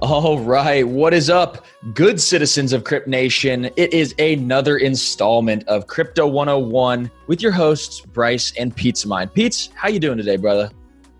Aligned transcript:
All 0.00 0.38
right, 0.38 0.88
what 0.88 1.12
is 1.12 1.28
up, 1.28 1.66
good 1.92 2.18
citizens 2.18 2.72
of 2.72 2.84
Crypt 2.84 3.06
Nation? 3.06 3.66
It 3.76 3.92
is 3.92 4.14
another 4.18 4.78
installment 4.78 5.68
of 5.68 5.86
Crypto 5.86 6.26
101 6.26 7.10
with 7.26 7.42
your 7.42 7.52
hosts 7.52 8.00
Bryce 8.00 8.54
and 8.58 8.74
Pizza 8.74 9.08
Mind. 9.08 9.34
Pete's, 9.34 9.68
how 9.74 9.90
you 9.90 10.00
doing 10.00 10.16
today, 10.16 10.36
brother? 10.36 10.70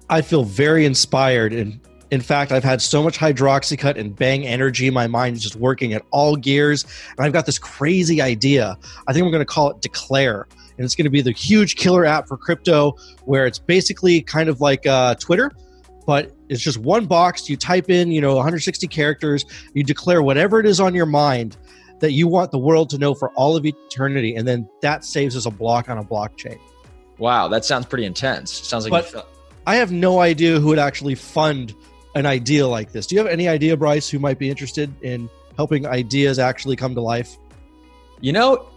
I 0.08 0.22
feel 0.22 0.44
very 0.44 0.86
inspired 0.86 1.53
and 1.53 1.78
in 2.11 2.20
fact, 2.20 2.53
I've 2.53 2.64
had 2.64 2.81
so 2.81 3.03
much 3.03 3.19
hydroxycut 3.19 3.98
and 3.98 4.14
bang 4.14 4.47
energy. 4.47 4.91
My 4.91 5.06
mind 5.06 5.37
is 5.37 5.42
just 5.42 5.56
working 5.56 5.92
at 5.92 6.03
all 6.11 6.37
gears. 6.37 6.84
And 7.17 7.27
I've 7.27 7.33
got 7.33 7.47
this 7.47 7.59
crazy 7.59 8.23
idea. 8.23 8.78
I 9.06 9.12
think 9.12 9.25
I'm 9.25 9.31
going 9.31 9.42
to 9.42 9.47
call 9.47 9.70
it 9.70 9.81
Declare. 9.83 10.48
And 10.77 10.84
it's 10.84 10.95
going 10.95 11.05
to 11.05 11.11
be 11.11 11.20
the 11.20 11.33
huge 11.33 11.77
killer 11.77 12.06
app 12.06 12.28
for 12.28 12.37
crypto 12.37 12.97
where 13.25 13.47
it's 13.47 13.59
basically 13.59 14.23
kind 14.23 14.48
of 14.48 14.61
like 14.61 14.87
uh, 14.87 15.17
Twitter, 15.17 15.50
but 16.06 16.33
it's 16.48 16.62
just 16.62 16.78
one 16.78 17.05
box. 17.05 17.50
You 17.50 17.56
type 17.56 17.91
in, 17.91 18.11
you 18.12 18.20
know, 18.20 18.37
160 18.37 18.87
characters. 18.87 19.45
You 19.75 19.83
declare 19.83 20.22
whatever 20.22 20.61
it 20.61 20.67
is 20.67 20.81
on 20.81 20.95
your 20.95 21.06
mind 21.06 21.56
that 22.00 22.12
you 22.12 22.28
want 22.28 22.53
the 22.53 22.59
world 22.59 22.91
to 22.91 22.98
know 22.98 23.12
for 23.12 23.31
all 23.31 23.56
of 23.56 23.67
eternity. 23.67 24.37
And 24.37 24.47
then 24.47 24.69
that 24.83 25.05
saves 25.05 25.34
as 25.34 25.47
a 25.47 25.50
block 25.50 25.91
on 25.91 25.98
a 25.98 26.05
blockchain. 26.05 26.59
Wow, 27.19 27.48
that 27.48 27.65
sounds 27.65 27.84
pretty 27.84 28.05
intense. 28.05 28.53
Sounds 28.53 28.89
like 28.89 29.12
but 29.12 29.28
I 29.67 29.75
have 29.77 29.91
no 29.91 30.20
idea 30.20 30.61
who 30.61 30.69
would 30.69 30.78
actually 30.78 31.17
fund 31.17 31.75
an 32.19 32.27
idea 32.27 32.66
like 32.66 32.91
this. 32.91 33.06
Do 33.06 33.14
you 33.14 33.20
have 33.20 33.30
any 33.30 33.47
idea, 33.47 33.77
Bryce, 33.77 34.08
who 34.11 34.19
might 34.19 34.41
be 34.41 34.50
interested 34.50 34.92
in 35.02 35.30
helping 35.56 35.86
ideas 35.86 36.41
actually 36.41 36.75
come 36.75 36.94
to 36.97 37.00
life? 37.00 37.38
You 38.20 38.33
know, 38.33 38.69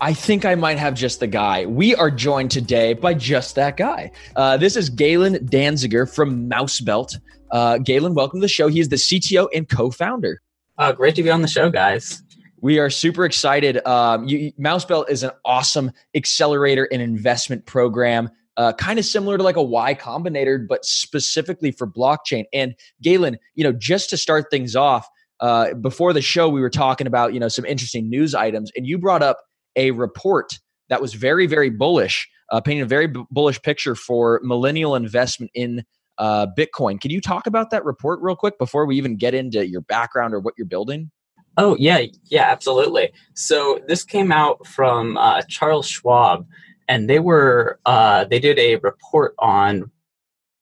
I 0.00 0.12
think 0.12 0.44
I 0.44 0.56
might 0.56 0.78
have 0.78 0.94
just 0.94 1.20
the 1.20 1.28
guy. 1.28 1.64
We 1.66 1.94
are 1.94 2.10
joined 2.10 2.50
today 2.50 2.94
by 2.94 3.14
just 3.14 3.54
that 3.54 3.76
guy. 3.76 4.10
Uh, 4.34 4.56
this 4.56 4.74
is 4.74 4.90
Galen 4.90 5.46
Danziger 5.46 6.12
from 6.12 6.48
Mousebelt. 6.48 7.16
Uh, 7.52 7.78
Galen, 7.78 8.14
welcome 8.14 8.40
to 8.40 8.44
the 8.44 8.48
show. 8.48 8.66
He 8.66 8.80
is 8.80 8.88
the 8.88 8.96
CTO 8.96 9.48
and 9.54 9.68
co-founder. 9.68 10.42
Uh, 10.76 10.90
great 10.92 11.14
to 11.14 11.22
be 11.22 11.30
on 11.30 11.42
the 11.42 11.48
show, 11.48 11.70
guys. 11.70 12.20
We 12.60 12.80
are 12.80 12.90
super 12.90 13.24
excited. 13.24 13.84
Um, 13.86 14.26
you, 14.26 14.52
Mousebelt 14.58 15.08
is 15.08 15.22
an 15.22 15.30
awesome 15.44 15.92
accelerator 16.16 16.88
and 16.90 17.00
investment 17.00 17.64
program 17.64 18.28
uh, 18.58 18.72
kind 18.72 18.98
of 18.98 19.04
similar 19.04 19.38
to 19.38 19.42
like 19.42 19.56
a 19.56 19.62
Y 19.62 19.94
Combinator, 19.94 20.66
but 20.68 20.84
specifically 20.84 21.70
for 21.70 21.86
blockchain. 21.86 22.44
And 22.52 22.74
Galen, 23.00 23.38
you 23.54 23.64
know, 23.64 23.72
just 23.72 24.10
to 24.10 24.16
start 24.16 24.46
things 24.50 24.76
off, 24.76 25.08
uh, 25.40 25.74
before 25.74 26.12
the 26.12 26.20
show, 26.20 26.48
we 26.48 26.60
were 26.60 26.68
talking 26.68 27.06
about 27.06 27.32
you 27.32 27.40
know 27.40 27.48
some 27.48 27.64
interesting 27.64 28.10
news 28.10 28.34
items, 28.34 28.72
and 28.76 28.86
you 28.86 28.98
brought 28.98 29.22
up 29.22 29.38
a 29.76 29.92
report 29.92 30.58
that 30.88 31.00
was 31.00 31.14
very 31.14 31.46
very 31.46 31.70
bullish, 31.70 32.28
uh, 32.50 32.60
painting 32.60 32.82
a 32.82 32.86
very 32.86 33.06
b- 33.06 33.24
bullish 33.30 33.62
picture 33.62 33.94
for 33.94 34.40
millennial 34.42 34.96
investment 34.96 35.52
in 35.54 35.84
uh, 36.18 36.48
Bitcoin. 36.58 37.00
Can 37.00 37.12
you 37.12 37.20
talk 37.20 37.46
about 37.46 37.70
that 37.70 37.84
report 37.84 38.18
real 38.20 38.34
quick 38.34 38.58
before 38.58 38.84
we 38.84 38.96
even 38.96 39.16
get 39.16 39.32
into 39.32 39.64
your 39.68 39.82
background 39.82 40.34
or 40.34 40.40
what 40.40 40.54
you're 40.58 40.66
building? 40.66 41.12
Oh 41.56 41.76
yeah, 41.78 42.02
yeah, 42.24 42.50
absolutely. 42.50 43.12
So 43.34 43.80
this 43.86 44.02
came 44.02 44.32
out 44.32 44.66
from 44.66 45.16
uh, 45.16 45.42
Charles 45.42 45.88
Schwab, 45.88 46.46
and 46.88 47.08
they 47.08 47.18
were 47.18 47.78
uh, 47.86 48.24
they 48.24 48.40
did 48.40 48.58
a 48.58 48.76
report 48.76 49.34
on 49.38 49.90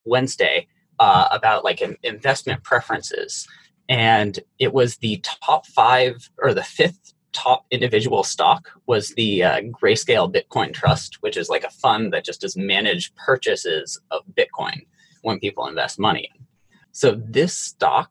Wednesday 0.05 0.67
uh, 0.99 1.29
about 1.31 1.65
like 1.65 1.83
investment 2.03 2.63
preferences, 2.63 3.47
and 3.89 4.41
it 4.59 4.73
was 4.73 4.97
the 4.97 5.23
top 5.23 5.67
five 5.67 6.29
or 6.39 6.53
the 6.53 6.65
fifth 6.65 7.15
top 7.33 7.67
individual 7.71 8.25
stock 8.25 8.71
was 8.87 9.11
the 9.11 9.43
uh, 9.43 9.61
Grayscale 9.61 10.33
Bitcoin 10.33 10.73
Trust, 10.73 11.19
which 11.21 11.37
is 11.37 11.51
like 11.51 11.65
a 11.65 11.71
fund 11.71 12.13
that 12.13 12.25
just 12.25 12.41
does 12.41 12.57
managed 12.57 13.15
purchases 13.15 14.01
of 14.11 14.23
Bitcoin 14.35 14.87
when 15.21 15.39
people 15.39 15.67
invest 15.67 15.99
money. 15.99 16.31
So 16.93 17.15
this 17.15 17.57
stock 17.57 18.11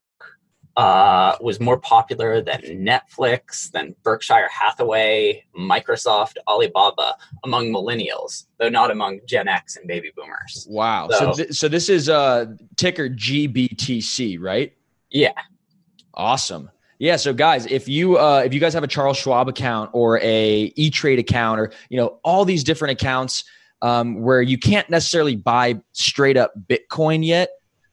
uh, 0.77 1.37
was 1.39 1.59
more 1.59 1.79
popular 1.79 2.41
than 2.41 2.61
Netflix, 2.61 3.71
than 3.71 3.95
Berkshire 4.03 4.49
Hathaway, 4.49 5.45
Microsoft, 5.57 6.35
Alibaba 6.47 7.15
among 7.43 7.71
millennials, 7.71 8.45
though 8.57 8.69
not 8.69 8.91
among 8.91 9.21
Gen 9.25 9.47
X 9.47 9.77
and 9.77 9.87
baby 9.87 10.11
boomers. 10.15 10.67
Wow. 10.69 11.07
So, 11.11 11.17
so, 11.17 11.33
th- 11.33 11.53
so 11.53 11.67
this 11.67 11.89
is 11.89 12.09
uh, 12.09 12.47
ticker 12.75 13.09
GBTC, 13.09 14.39
right? 14.39 14.73
Yeah. 15.09 15.31
Awesome. 16.13 16.69
Yeah. 16.99 17.17
So 17.17 17.33
guys, 17.33 17.65
if 17.67 17.87
you 17.87 18.17
uh, 18.17 18.43
if 18.45 18.53
you 18.53 18.59
guys 18.59 18.73
have 18.73 18.83
a 18.83 18.87
Charles 18.87 19.17
Schwab 19.17 19.47
account 19.47 19.89
or 19.93 20.19
a 20.21 20.73
E 20.75 20.89
Trade 20.89 21.19
account 21.19 21.59
or 21.59 21.71
you 21.89 21.97
know 21.97 22.19
all 22.23 22.45
these 22.45 22.63
different 22.63 22.93
accounts 22.93 23.43
um, 23.81 24.21
where 24.21 24.41
you 24.41 24.57
can't 24.57 24.89
necessarily 24.89 25.35
buy 25.35 25.79
straight 25.91 26.37
up 26.37 26.53
Bitcoin 26.67 27.25
yet 27.25 27.49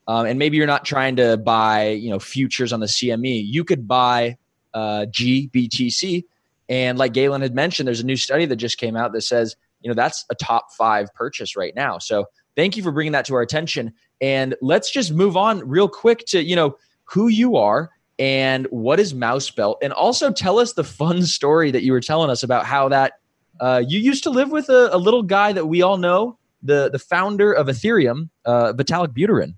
um, 0.08 0.26
and 0.26 0.38
maybe 0.38 0.56
you're 0.56 0.66
not 0.66 0.84
trying 0.84 1.16
to 1.16 1.36
buy 1.36 1.88
you 1.88 2.10
know 2.10 2.18
futures 2.18 2.72
on 2.72 2.80
the 2.80 2.86
CME, 2.86 3.44
you 3.46 3.64
could 3.64 3.86
buy 3.86 4.36
uh, 4.74 5.06
GBTC. 5.10 6.24
And 6.68 6.96
like 6.96 7.12
Galen 7.12 7.42
had 7.42 7.54
mentioned, 7.54 7.86
there's 7.86 8.00
a 8.00 8.06
new 8.06 8.16
study 8.16 8.46
that 8.46 8.56
just 8.56 8.78
came 8.78 8.96
out 8.96 9.12
that 9.12 9.22
says 9.22 9.56
you 9.80 9.88
know 9.88 9.94
that's 9.94 10.24
a 10.30 10.34
top 10.34 10.72
five 10.72 11.12
purchase 11.14 11.56
right 11.56 11.74
now. 11.74 11.98
So 11.98 12.26
thank 12.56 12.76
you 12.76 12.82
for 12.82 12.92
bringing 12.92 13.12
that 13.12 13.24
to 13.26 13.34
our 13.34 13.42
attention. 13.42 13.92
And 14.20 14.54
let's 14.62 14.90
just 14.90 15.12
move 15.12 15.36
on 15.36 15.66
real 15.68 15.88
quick 15.88 16.24
to 16.26 16.42
you 16.42 16.56
know 16.56 16.76
who 17.04 17.28
you 17.28 17.56
are 17.56 17.90
and 18.18 18.66
what 18.70 19.00
is 19.00 19.14
Mousebelt, 19.14 19.78
and 19.82 19.92
also 19.92 20.30
tell 20.30 20.58
us 20.58 20.74
the 20.74 20.84
fun 20.84 21.22
story 21.26 21.70
that 21.70 21.82
you 21.82 21.92
were 21.92 22.00
telling 22.00 22.30
us 22.30 22.42
about 22.42 22.66
how 22.66 22.88
that 22.88 23.14
uh, 23.60 23.82
you 23.86 23.98
used 23.98 24.24
to 24.24 24.30
live 24.30 24.50
with 24.50 24.68
a, 24.68 24.90
a, 24.92 24.98
little 24.98 25.22
guy 25.22 25.52
that 25.52 25.66
we 25.66 25.82
all 25.82 25.96
know, 25.96 26.38
the 26.62 26.90
the 26.90 26.98
founder 26.98 27.52
of 27.52 27.66
Ethereum, 27.66 28.28
uh, 28.44 28.72
Vitalik 28.72 29.08
Buterin. 29.08 29.54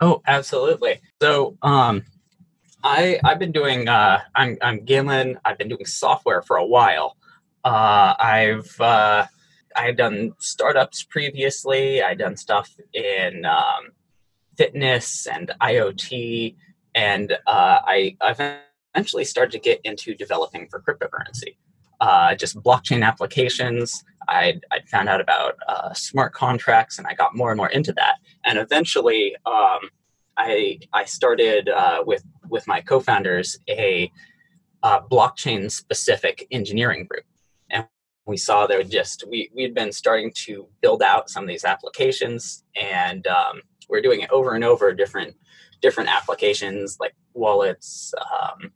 Oh, 0.00 0.22
absolutely. 0.26 1.00
So, 1.20 1.56
um, 1.62 2.04
I 2.84 3.18
I've 3.24 3.38
been 3.38 3.52
doing 3.52 3.88
uh, 3.88 4.20
I'm 4.34 4.56
I'm 4.62 4.84
Galen. 4.84 5.38
I've 5.44 5.58
been 5.58 5.68
doing 5.68 5.84
software 5.84 6.42
for 6.42 6.56
a 6.56 6.64
while. 6.64 7.16
Uh, 7.64 8.14
I've 8.18 8.80
uh, 8.80 9.26
I 9.76 9.82
had 9.82 9.96
done 9.96 10.32
startups 10.38 11.02
previously. 11.02 12.02
I 12.02 12.14
done 12.14 12.36
stuff 12.36 12.70
in 12.94 13.44
um, 13.44 13.90
fitness 14.56 15.26
and 15.26 15.50
IoT, 15.60 16.54
and 16.94 17.32
uh, 17.46 17.78
I 17.84 18.16
eventually 18.22 19.24
started 19.24 19.52
to 19.52 19.58
get 19.58 19.80
into 19.84 20.14
developing 20.14 20.68
for 20.68 20.80
cryptocurrency. 20.80 21.56
Uh, 22.00 22.34
just 22.36 22.56
blockchain 22.62 23.04
applications. 23.04 24.04
I 24.28 24.60
I 24.70 24.80
found 24.86 25.08
out 25.08 25.20
about 25.20 25.56
uh, 25.66 25.92
smart 25.94 26.32
contracts, 26.32 26.98
and 26.98 27.08
I 27.08 27.14
got 27.14 27.34
more 27.34 27.50
and 27.50 27.56
more 27.56 27.70
into 27.70 27.92
that. 27.94 28.18
And 28.44 28.56
eventually, 28.56 29.34
um, 29.46 29.90
I 30.38 30.78
I 30.92 31.04
started 31.04 31.68
uh, 31.68 32.02
with 32.06 32.24
with 32.48 32.66
my 32.66 32.80
co-founders 32.80 33.58
a 33.68 34.10
blockchain 34.84 35.70
specific 35.70 36.46
engineering 36.50 37.06
group, 37.06 37.24
and 37.70 37.86
we 38.26 38.36
saw 38.36 38.66
there 38.66 38.82
just 38.82 39.24
we 39.28 39.50
we 39.54 39.62
had 39.62 39.74
been 39.74 39.92
starting 39.92 40.32
to 40.46 40.68
build 40.80 41.02
out 41.02 41.28
some 41.28 41.44
of 41.44 41.48
these 41.48 41.64
applications, 41.64 42.64
and 42.80 43.26
um, 43.26 43.60
we're 43.88 44.00
doing 44.00 44.20
it 44.20 44.30
over 44.30 44.54
and 44.54 44.64
over 44.64 44.94
different 44.94 45.36
different 45.82 46.08
applications 46.08 46.96
like 47.00 47.14
wallets. 47.34 48.14
Um, 48.32 48.72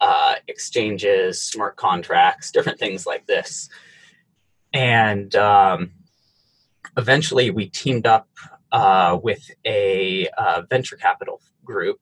uh, 0.00 0.36
exchanges, 0.48 1.42
smart 1.42 1.76
contracts, 1.76 2.50
different 2.50 2.78
things 2.78 3.04
like 3.04 3.26
this. 3.26 3.68
And 4.72 5.34
um, 5.36 5.92
eventually 6.96 7.50
we 7.50 7.66
teamed 7.66 8.06
up 8.06 8.28
uh, 8.72 9.18
with 9.22 9.50
a 9.64 10.28
uh, 10.38 10.62
venture 10.68 10.96
capital 10.96 11.40
group 11.64 12.00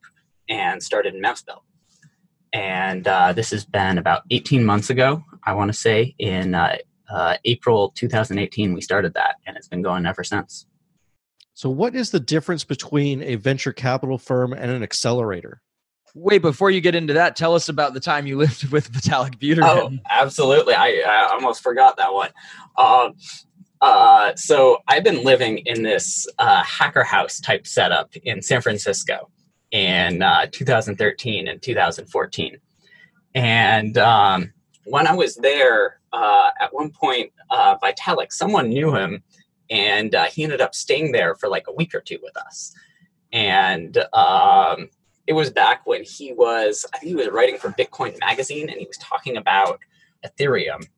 and 0.48 0.82
started 0.82 1.14
Mousebelt. 1.14 1.62
And 2.52 3.06
uh, 3.06 3.32
this 3.32 3.50
has 3.50 3.64
been 3.64 3.98
about 3.98 4.22
18 4.30 4.64
months 4.64 4.90
ago, 4.90 5.22
I 5.44 5.52
want 5.52 5.68
to 5.68 5.78
say. 5.78 6.14
In 6.18 6.54
uh, 6.54 6.76
uh, 7.10 7.36
April 7.44 7.92
2018, 7.94 8.72
we 8.72 8.80
started 8.80 9.14
that, 9.14 9.36
and 9.46 9.56
it's 9.56 9.68
been 9.68 9.82
going 9.82 10.06
ever 10.06 10.24
since. 10.24 10.66
So, 11.54 11.68
what 11.68 11.94
is 11.94 12.10
the 12.10 12.20
difference 12.20 12.64
between 12.64 13.22
a 13.22 13.34
venture 13.34 13.72
capital 13.72 14.16
firm 14.16 14.52
and 14.52 14.70
an 14.70 14.82
accelerator? 14.82 15.60
Wait, 16.14 16.38
before 16.38 16.70
you 16.70 16.80
get 16.80 16.94
into 16.94 17.12
that, 17.14 17.36
tell 17.36 17.54
us 17.54 17.68
about 17.68 17.94
the 17.94 18.00
time 18.00 18.26
you 18.26 18.36
lived 18.38 18.68
with 18.72 18.90
Vitalik 18.92 19.38
Buterin. 19.38 19.62
Oh, 19.64 19.90
absolutely. 20.08 20.74
I, 20.74 21.02
I 21.06 21.28
almost 21.32 21.62
forgot 21.62 21.96
that 21.98 22.12
one. 22.12 22.30
Um, 22.76 23.14
uh, 23.80 24.34
so 24.34 24.78
I've 24.88 25.04
been 25.04 25.24
living 25.24 25.58
in 25.58 25.82
this 25.82 26.26
uh, 26.38 26.62
hacker 26.62 27.04
house 27.04 27.40
type 27.40 27.66
setup 27.66 28.14
in 28.16 28.42
San 28.42 28.60
Francisco 28.60 29.30
in 29.70 30.22
uh, 30.22 30.46
2013 30.50 31.48
and 31.48 31.60
2014. 31.60 32.58
And 33.34 33.98
um, 33.98 34.52
when 34.84 35.06
I 35.06 35.14
was 35.14 35.36
there, 35.36 36.00
uh, 36.12 36.50
at 36.60 36.72
one 36.72 36.90
point, 36.90 37.32
uh, 37.50 37.76
Vitalik, 37.78 38.32
someone 38.32 38.68
knew 38.68 38.94
him 38.94 39.22
and 39.70 40.16
he 40.32 40.44
ended 40.44 40.62
up 40.62 40.74
staying 40.74 41.12
there 41.12 41.34
for 41.34 41.48
like 41.48 41.66
a 41.68 41.72
week 41.72 41.94
or 41.94 42.00
two 42.00 42.18
with 42.22 42.36
us. 42.38 42.74
And 43.32 43.98
um, 44.14 44.88
it 45.26 45.34
was 45.34 45.50
back 45.50 45.86
when 45.86 46.02
he 46.02 46.32
was, 46.32 46.86
I 46.94 46.98
think 46.98 47.10
he 47.10 47.14
was 47.14 47.28
writing 47.28 47.58
for 47.58 47.70
Bitcoin 47.70 48.18
Magazine, 48.18 48.70
and 48.70 48.78
he 48.78 48.86
was 48.86 48.96
talking 48.96 49.36
about 49.36 49.78
Ethereum 50.26 50.88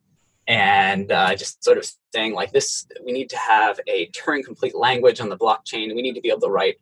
and 0.51 1.13
uh, 1.13 1.33
just 1.37 1.63
sort 1.63 1.79
of 1.79 1.89
saying 2.13 2.35
like 2.35 2.51
this: 2.51 2.85
we 3.05 3.13
need 3.13 3.31
to 3.31 3.39
have 3.39 3.79
a 3.87 4.09
Turing 4.09 4.45
complete 4.45 4.75
language 4.75 5.21
on 5.21 5.29
the 5.29 5.39
blockchain. 5.39 5.95
We 5.95 6.03
need 6.03 6.15
to 6.15 6.21
be 6.21 6.29
able 6.29 6.41
to 6.41 6.51
write 6.51 6.79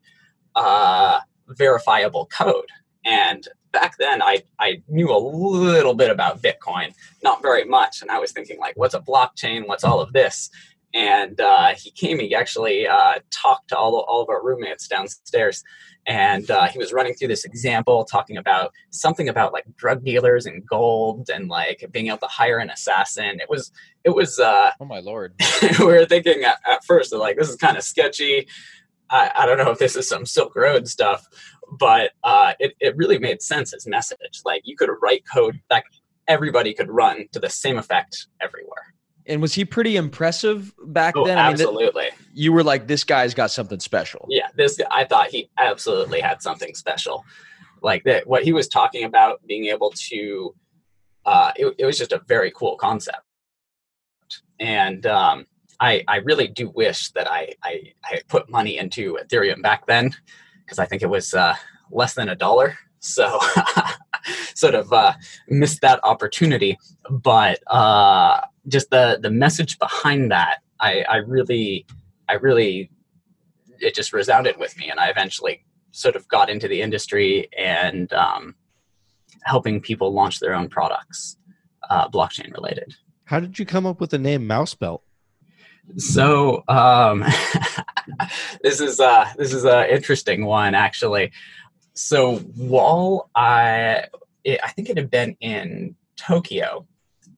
uh, 0.57 1.21
verifiable 1.49 2.27
code. 2.27 2.71
And 3.05 3.47
back 3.71 3.99
then, 3.99 4.23
I 4.23 4.43
I 4.59 4.83
knew 4.89 5.15
a 5.15 5.19
little 5.19 5.93
bit 5.93 6.11
about 6.11 6.41
Bitcoin, 6.43 6.95
not 7.23 7.43
very 7.43 7.65
much, 7.65 8.01
and 8.01 8.11
I 8.11 8.19
was 8.19 8.33
thinking 8.33 8.59
like, 8.59 8.75
what's 8.79 8.95
a 8.95 9.01
blockchain? 9.01 9.69
What's 9.69 9.85
all 9.85 10.01
of 10.01 10.15
this? 10.15 10.49
And 10.95 11.41
uh, 11.41 11.75
he 11.77 11.91
came. 11.91 12.19
He 12.19 12.35
actually 12.35 12.87
uh, 12.87 13.21
talked 13.31 13.69
to 13.69 13.77
all, 13.77 14.05
all 14.09 14.23
of 14.23 14.29
our 14.29 14.43
roommates 14.43 14.89
downstairs, 14.89 15.63
and 16.07 16.51
uh, 16.51 16.67
he 16.69 16.79
was 16.79 16.93
running 16.93 17.15
through 17.15 17.29
this 17.29 17.45
example, 17.45 18.05
talking 18.05 18.39
about 18.39 18.73
something 18.91 19.29
about 19.29 19.53
like 19.53 19.65
drug 19.77 20.05
dealers 20.05 20.47
and 20.47 20.67
gold, 20.67 21.29
and 21.33 21.49
like 21.49 21.85
being 21.93 22.09
able 22.09 22.19
to 22.19 22.27
hire 22.27 22.59
an 22.59 22.71
assassin. 22.71 23.41
It 23.41 23.51
was, 23.51 23.71
it 24.05 24.11
was. 24.11 24.39
Uh, 24.41 24.71
oh 24.81 24.87
my 24.87 25.01
lord! 25.01 25.35
we 25.79 25.85
were 25.85 26.07
thinking 26.07 26.45
at, 26.45 26.59
at 26.67 26.85
first, 26.85 27.13
like 27.13 27.37
this 27.37 27.51
is 27.51 27.57
kind 27.57 27.77
of 27.77 27.83
sketchy. 27.83 28.49
I, 29.11 29.31
I, 29.35 29.47
don't 29.47 29.57
know 29.57 29.71
if 29.71 29.79
this 29.79 29.97
is 29.97 30.07
some 30.07 30.27
Silk 30.27 30.55
Road 30.55 30.87
stuff, 30.87 31.27
but 31.79 32.13
uh, 32.25 32.55
it 32.59 32.75
it 32.81 32.97
really 32.97 33.19
made 33.19 33.43
sense 33.43 33.75
as 33.75 33.87
message. 33.87 34.41
Like 34.45 34.63
you 34.65 34.77
could 34.77 34.91
write 35.03 35.25
code 35.33 35.61
that 35.69 35.85
everybody 36.27 36.75
could 36.75 36.91
run 36.91 37.27
to 37.33 37.41
the 37.41 37.51
same 37.51 37.79
effect 37.79 38.27
everywhere. 38.41 38.95
And 39.29 39.43
was 39.43 39.55
he 39.55 39.65
pretty 39.65 39.97
impressive 39.97 40.75
back 40.87 41.15
oh, 41.17 41.27
then? 41.27 41.37
I 41.37 41.51
absolutely. 41.51 42.05
Mean, 42.05 42.13
you 42.33 42.53
were 42.53 42.65
like, 42.65 42.87
this 42.87 43.05
guy's 43.05 43.35
got 43.35 43.51
something 43.51 43.79
special. 43.79 44.27
Yeah, 44.31 44.49
this 44.57 44.81
I 44.91 45.05
thought 45.05 45.29
he 45.29 45.51
absolutely 45.59 46.21
had 46.21 46.41
something 46.43 46.75
special. 46.75 47.25
Like 47.83 48.05
that, 48.05 48.27
what 48.27 48.43
he 48.43 48.53
was 48.53 48.69
talking 48.69 49.05
about, 49.05 49.47
being 49.47 49.67
able 49.67 49.91
to, 50.09 50.55
uh, 51.27 51.53
it, 51.57 51.75
it 51.79 51.85
was 51.85 51.99
just 51.99 52.13
a 52.13 52.23
very 52.27 52.51
cool 52.55 52.77
concept. 52.77 53.23
And 54.59 55.05
um, 55.07 55.47
I, 55.79 56.03
I 56.09 56.17
really 56.17 56.49
do 56.49 56.71
wish 56.71 57.11
that 57.11 57.31
I, 57.31 57.55
I, 57.63 57.93
I 58.05 58.21
put 58.29 58.51
money 58.51 58.79
into 58.79 59.19
Ethereum 59.23 59.63
back 59.63 59.87
then 59.87 60.11
because 60.65 60.79
I 60.79 60.87
think 60.87 61.03
it 61.03 61.11
was 61.11 61.35
uh, 61.35 61.55
less 61.91 62.15
than 62.15 62.31
a 62.31 62.35
dollar. 62.35 62.79
So 63.01 63.39
sort 64.55 64.75
of 64.75 64.93
uh, 64.93 65.15
missed 65.49 65.81
that 65.83 66.01
opportunity. 66.05 66.79
But 67.11 67.61
uh, 67.67 68.41
just 68.67 68.91
the 68.91 69.19
the 69.21 69.31
message 69.31 69.79
behind 69.79 70.31
that, 70.31 70.59
I, 70.81 71.05
I 71.09 71.17
really, 71.17 71.87
I 72.29 72.35
really, 72.35 72.91
it 73.81 73.95
just 73.95 74.13
resounded 74.13 74.57
with 74.59 74.77
me, 74.79 74.91
and 74.91 75.01
I 75.01 75.09
eventually 75.09 75.65
sort 75.91 76.17
of 76.17 76.29
got 76.29 76.51
into 76.51 76.69
the 76.69 76.81
industry 76.81 77.49
and 77.57 78.13
um, 78.13 78.55
helping 79.43 79.81
people 79.81 80.13
launch 80.13 80.41
their 80.41 80.55
own 80.55 80.69
products, 80.69 81.37
uh, 81.91 82.09
blockchain 82.09 82.53
related. 82.53 82.95
How 83.25 83.41
did 83.41 83.59
you 83.59 83.67
come 83.67 83.87
up 83.87 84.01
with 84.01 84.11
the 84.11 84.19
name 84.19 84.47
Mouse 84.47 84.75
Belt? 84.75 85.03
So 85.97 86.65
um, 86.69 87.25
this 88.63 88.81
is 88.81 89.01
uh, 89.01 89.27
this 89.37 89.53
is 89.53 89.65
an 89.65 89.89
interesting 89.89 90.45
one 90.45 90.75
actually. 90.75 91.33
So 91.99 92.37
while 92.55 93.29
I 93.35 94.05
it, 94.45 94.61
I 94.63 94.69
think 94.71 94.89
it 94.89 94.97
had 94.97 95.11
been 95.11 95.37
in 95.41 95.97
Tokyo. 96.17 96.87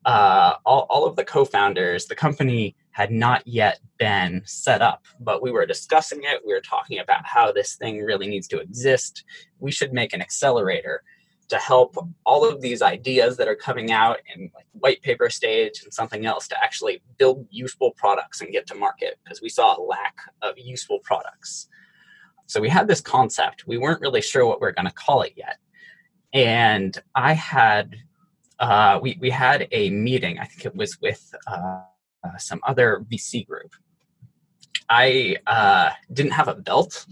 Uh, 0.04 0.54
all, 0.66 0.86
all 0.90 1.06
of 1.06 1.16
the 1.16 1.24
co-founders, 1.24 2.06
the 2.06 2.14
company 2.14 2.76
had 2.90 3.10
not 3.10 3.42
yet 3.46 3.80
been 3.98 4.42
set 4.44 4.82
up, 4.82 5.06
but 5.18 5.42
we 5.42 5.50
were 5.50 5.64
discussing 5.64 6.20
it. 6.24 6.42
We 6.46 6.52
were 6.52 6.60
talking 6.60 6.98
about 6.98 7.24
how 7.24 7.52
this 7.52 7.76
thing 7.76 8.02
really 8.02 8.26
needs 8.26 8.48
to 8.48 8.60
exist. 8.60 9.24
We 9.60 9.70
should 9.70 9.94
make 9.94 10.12
an 10.12 10.20
accelerator 10.20 11.04
to 11.48 11.56
help 11.56 11.96
all 12.26 12.46
of 12.46 12.60
these 12.60 12.82
ideas 12.82 13.38
that 13.38 13.48
are 13.48 13.56
coming 13.56 13.90
out 13.92 14.18
in 14.34 14.50
like 14.54 14.66
white 14.72 15.00
paper 15.00 15.30
stage 15.30 15.82
and 15.82 15.92
something 15.92 16.26
else 16.26 16.46
to 16.48 16.62
actually 16.62 17.02
build 17.16 17.46
useful 17.50 17.92
products 17.92 18.42
and 18.42 18.52
get 18.52 18.66
to 18.66 18.74
market 18.74 19.18
because 19.24 19.40
we 19.40 19.48
saw 19.48 19.78
a 19.78 19.80
lack 19.82 20.16
of 20.42 20.58
useful 20.58 20.98
products. 20.98 21.66
So 22.50 22.60
we 22.60 22.68
had 22.68 22.88
this 22.88 23.00
concept. 23.00 23.66
We 23.66 23.78
weren't 23.78 24.00
really 24.00 24.20
sure 24.20 24.44
what 24.44 24.60
we 24.60 24.68
are 24.68 24.72
going 24.72 24.88
to 24.88 24.94
call 24.94 25.22
it 25.22 25.32
yet 25.36 25.58
and 26.32 26.96
I 27.14 27.32
had 27.32 27.96
uh, 28.58 28.98
we 29.02 29.18
we 29.20 29.30
had 29.30 29.68
a 29.72 29.90
meeting. 29.90 30.38
I 30.38 30.44
think 30.44 30.66
it 30.66 30.76
was 30.76 31.00
with 31.00 31.34
uh, 31.46 31.80
uh, 32.24 32.36
some 32.38 32.60
other 32.66 33.04
VC 33.10 33.46
group. 33.46 33.74
I 34.88 35.36
uh, 35.46 35.90
didn't 36.12 36.32
have 36.32 36.48
a 36.48 36.54
belt, 36.54 37.06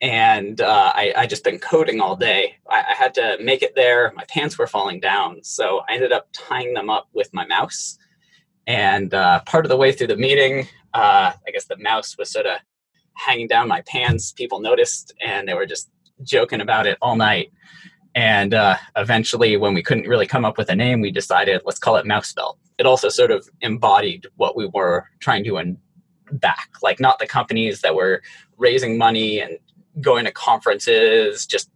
and 0.00 0.60
uh, 0.60 0.92
I, 0.94 1.12
I 1.16 1.26
just 1.26 1.44
been 1.44 1.58
coding 1.58 2.00
all 2.00 2.16
day. 2.16 2.56
I, 2.68 2.80
I, 2.80 2.94
had 2.94 3.14
to 3.14 3.36
make 3.40 3.62
it 3.62 3.74
there. 3.74 4.12
My 4.16 4.24
pants 4.28 4.58
were 4.58 4.66
falling 4.66 4.98
down, 4.98 5.44
so 5.44 5.82
I 5.88 5.94
ended 5.94 6.12
up 6.12 6.28
tying 6.32 6.74
them 6.74 6.90
up 6.90 7.08
with 7.12 7.32
my 7.32 7.46
mouse. 7.46 7.98
And 8.66 9.14
uh, 9.14 9.40
part 9.46 9.64
of 9.64 9.70
the 9.70 9.76
way 9.76 9.92
through 9.92 10.08
the 10.08 10.16
meeting, 10.16 10.66
I 10.92 11.34
guess 11.52 11.66
the 11.66 11.78
mouse 11.78 12.18
was 12.18 12.30
sort 12.30 12.46
of 12.46 12.58
hanging 13.18 13.48
down 13.48 13.68
my 13.68 13.82
pants. 13.82 14.32
People 14.32 14.60
noticed, 14.60 15.12
and 15.24 15.46
they 15.46 15.54
were 15.54 15.66
just 15.66 15.90
joking 16.22 16.60
about 16.60 16.86
it 16.86 16.96
all 17.02 17.16
night. 17.16 17.52
And 18.14 18.54
uh, 18.54 18.76
eventually, 18.96 19.56
when 19.56 19.74
we 19.74 19.82
couldn't 19.82 20.08
really 20.08 20.26
come 20.26 20.44
up 20.44 20.56
with 20.56 20.70
a 20.70 20.76
name, 20.76 21.00
we 21.00 21.10
decided 21.10 21.62
let's 21.64 21.78
call 21.78 21.96
it 21.96 22.06
Mouse 22.06 22.32
Belt. 22.32 22.58
It 22.78 22.86
also 22.86 23.08
sort 23.08 23.30
of 23.30 23.48
embodied 23.60 24.26
what 24.36 24.56
we 24.56 24.66
were 24.66 25.06
trying 25.20 25.44
to 25.44 25.76
back, 26.32 26.70
like 26.82 27.00
not 27.00 27.18
the 27.18 27.26
companies 27.26 27.80
that 27.80 27.94
were 27.94 28.22
raising 28.56 28.98
money 28.98 29.40
and 29.40 29.58
going 30.00 30.24
to 30.24 30.32
conferences, 30.32 31.46
just 31.46 31.70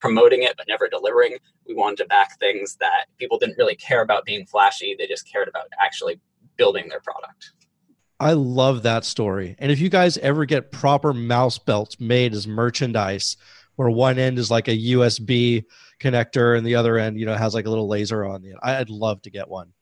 promoting 0.00 0.42
it 0.42 0.54
but 0.56 0.68
never 0.68 0.88
delivering. 0.88 1.36
We 1.66 1.74
wanted 1.74 1.98
to 1.98 2.06
back 2.06 2.38
things 2.38 2.76
that 2.80 3.06
people 3.18 3.38
didn't 3.38 3.56
really 3.56 3.76
care 3.76 4.02
about 4.02 4.24
being 4.24 4.46
flashy; 4.46 4.94
they 4.98 5.06
just 5.06 5.30
cared 5.30 5.48
about 5.48 5.66
actually 5.82 6.20
building 6.56 6.88
their 6.88 7.00
product. 7.00 7.52
I 8.24 8.32
love 8.32 8.84
that 8.84 9.04
story. 9.04 9.54
And 9.58 9.70
if 9.70 9.80
you 9.80 9.90
guys 9.90 10.16
ever 10.16 10.46
get 10.46 10.72
proper 10.72 11.12
mouse 11.12 11.58
belts 11.58 12.00
made 12.00 12.32
as 12.32 12.46
merchandise, 12.46 13.36
where 13.76 13.90
one 13.90 14.18
end 14.18 14.38
is 14.38 14.50
like 14.50 14.66
a 14.66 14.76
USB 14.76 15.64
connector 16.00 16.56
and 16.56 16.66
the 16.66 16.76
other 16.76 16.96
end, 16.96 17.20
you 17.20 17.26
know, 17.26 17.34
has 17.34 17.52
like 17.52 17.66
a 17.66 17.68
little 17.68 17.86
laser 17.86 18.24
on 18.24 18.42
it. 18.46 18.56
I'd 18.62 18.88
love 18.88 19.20
to 19.22 19.30
get 19.30 19.46
one. 19.46 19.74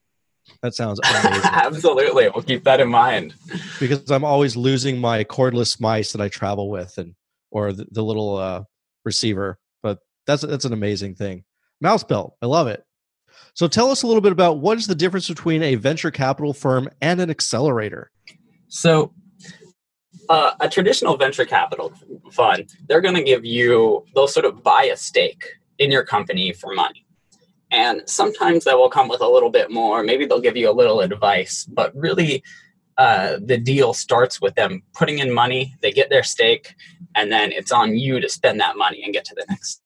That 0.61 0.75
sounds. 0.75 0.99
Absolutely. 1.05 2.31
We'll 2.31 2.43
keep 2.43 2.65
that 2.65 2.81
in 2.81 2.89
mind. 2.89 3.33
Because 3.79 4.11
I'm 4.11 4.25
always 4.25 4.57
losing 4.57 4.99
my 4.99 5.23
cordless 5.23 5.81
mice 5.81 6.11
that 6.11 6.21
I 6.21 6.29
travel 6.29 6.69
with 6.69 6.99
and 6.99 7.15
or 7.53 7.73
the, 7.73 7.87
the 7.93 8.03
little 8.03 8.39
uh, 8.39 8.65
receiver. 9.05 9.61
But 9.85 10.01
that's 10.27 10.43
that's 10.43 10.65
an 10.65 10.73
amazing 10.73 11.15
thing. 11.15 11.45
Mouse 11.81 12.03
belt. 12.03 12.35
I 12.43 12.47
love 12.47 12.67
it. 12.67 12.85
So 13.55 13.69
tell 13.69 13.91
us 13.91 14.03
a 14.03 14.07
little 14.07 14.21
bit 14.21 14.33
about 14.33 14.59
what 14.59 14.79
is 14.79 14.87
the 14.87 14.95
difference 14.95 15.29
between 15.29 15.63
a 15.63 15.75
venture 15.75 16.11
capital 16.11 16.53
firm 16.53 16.89
and 17.01 17.21
an 17.21 17.31
accelerator? 17.31 18.11
So 18.73 19.13
uh, 20.31 20.53
a 20.61 20.67
traditional 20.67 21.19
venture 21.19 21.45
capital 21.45 21.93
fund, 22.33 22.71
they're 22.89 23.03
going 23.03 23.15
to 23.15 23.23
give 23.23 23.45
you, 23.45 24.03
they'll 24.15 24.27
sort 24.27 24.47
of 24.47 24.63
buy 24.63 24.85
a 24.85 24.97
stake 24.97 25.45
in 25.79 25.91
your 25.91 26.05
company 26.05 26.55
for 26.55 26.73
money. 26.73 27.05
And 27.71 28.01
sometimes 28.07 28.65
that 28.65 28.79
will 28.79 28.89
come 28.89 29.09
with 29.09 29.21
a 29.21 29.29
little 29.29 29.51
bit 29.51 29.71
more. 29.71 30.03
Maybe 30.03 30.25
they'll 30.25 30.41
give 30.41 30.57
you 30.57 30.71
a 30.71 30.73
little 30.73 31.01
advice, 31.01 31.67
but 31.67 31.95
really, 31.95 32.43
uh, 32.97 33.39
the 33.45 33.59
deal 33.59 33.93
starts 33.93 34.41
with 34.41 34.55
them 34.55 34.83
putting 34.95 35.19
in 35.19 35.33
money, 35.33 35.77
they 35.83 35.93
get 35.93 36.09
their 36.09 36.23
stake, 36.23 36.75
and 37.15 37.31
then 37.31 37.53
it's 37.53 37.73
on 37.73 37.97
you 37.97 38.21
to 38.21 38.29
spend 38.29 38.59
that 38.61 38.77
money 38.77 39.03
and 39.03 39.13
get 39.13 39.25
to 39.27 39.35
the 39.35 39.45
next 39.51 39.83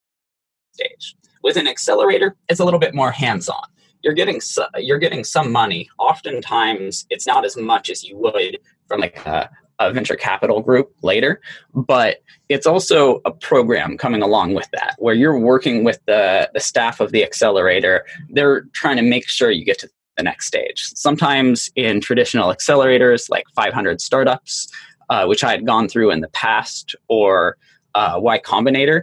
stage. 0.73 1.17
With 1.43 1.57
an 1.57 1.67
accelerator, 1.67 2.37
it's 2.49 2.61
a 2.61 2.65
little 2.65 2.81
bit 2.81 2.95
more 2.95 3.11
hands 3.11 3.49
on. 3.49 3.65
You're 4.03 4.15
getting 4.15 4.41
you're 4.77 4.99
getting 4.99 5.25
some 5.25 5.51
money. 5.51 5.89
Oftentimes, 5.99 7.07
it's 7.11 7.27
not 7.27 7.45
as 7.45 7.57
much 7.57 7.91
as 7.91 8.05
you 8.05 8.17
would 8.19 8.59
from 8.89 9.01
like 9.01 9.25
a, 9.27 9.51
a 9.79 9.93
venture 9.93 10.17
capital 10.17 10.61
group 10.61 10.93
later, 11.03 11.41
but 11.75 12.23
it's 12.49 12.67
also 12.67 13.21
a 13.25 13.31
program 13.31 13.99
coming 13.99 14.23
along 14.23 14.55
with 14.55 14.69
that 14.73 14.95
where 14.99 15.15
you're 15.15 15.39
working 15.39 15.85
with 15.85 15.99
the, 16.07 16.51
the 16.55 16.61
staff 16.61 17.01
of 17.01 17.13
the 17.13 17.23
accelerator. 17.23 18.07
They're 18.31 18.63
trying 18.73 18.97
to 18.97 19.03
make 19.03 19.29
sure 19.29 19.51
you 19.51 19.65
get 19.65 19.79
to 19.81 19.91
the 20.17 20.23
next 20.23 20.47
stage. 20.47 20.91
Sometimes 20.95 21.71
in 21.77 22.01
traditional 22.01 22.53
accelerators, 22.53 23.29
like 23.29 23.45
500 23.55 24.01
startups, 24.01 24.69
uh, 25.11 25.27
which 25.27 25.45
I 25.45 25.51
had 25.51 25.67
gone 25.67 25.89
through 25.89 26.11
in 26.11 26.21
the 26.21 26.29
past, 26.29 26.95
or 27.09 27.57
uh, 27.95 28.19
Y 28.21 28.39
Combinator. 28.39 29.03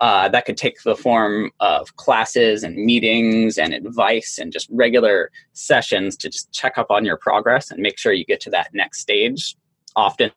Uh, 0.00 0.28
that 0.28 0.44
could 0.44 0.56
take 0.56 0.82
the 0.82 0.96
form 0.96 1.50
of 1.60 1.94
classes 1.96 2.64
and 2.64 2.76
meetings 2.76 3.56
and 3.56 3.72
advice 3.72 4.38
and 4.38 4.52
just 4.52 4.68
regular 4.70 5.30
sessions 5.52 6.16
to 6.16 6.28
just 6.28 6.52
check 6.52 6.76
up 6.76 6.90
on 6.90 7.04
your 7.04 7.16
progress 7.16 7.70
and 7.70 7.80
make 7.80 7.96
sure 7.96 8.12
you 8.12 8.24
get 8.24 8.40
to 8.40 8.50
that 8.50 8.68
next 8.74 9.00
stage. 9.00 9.56
Often 9.94 10.32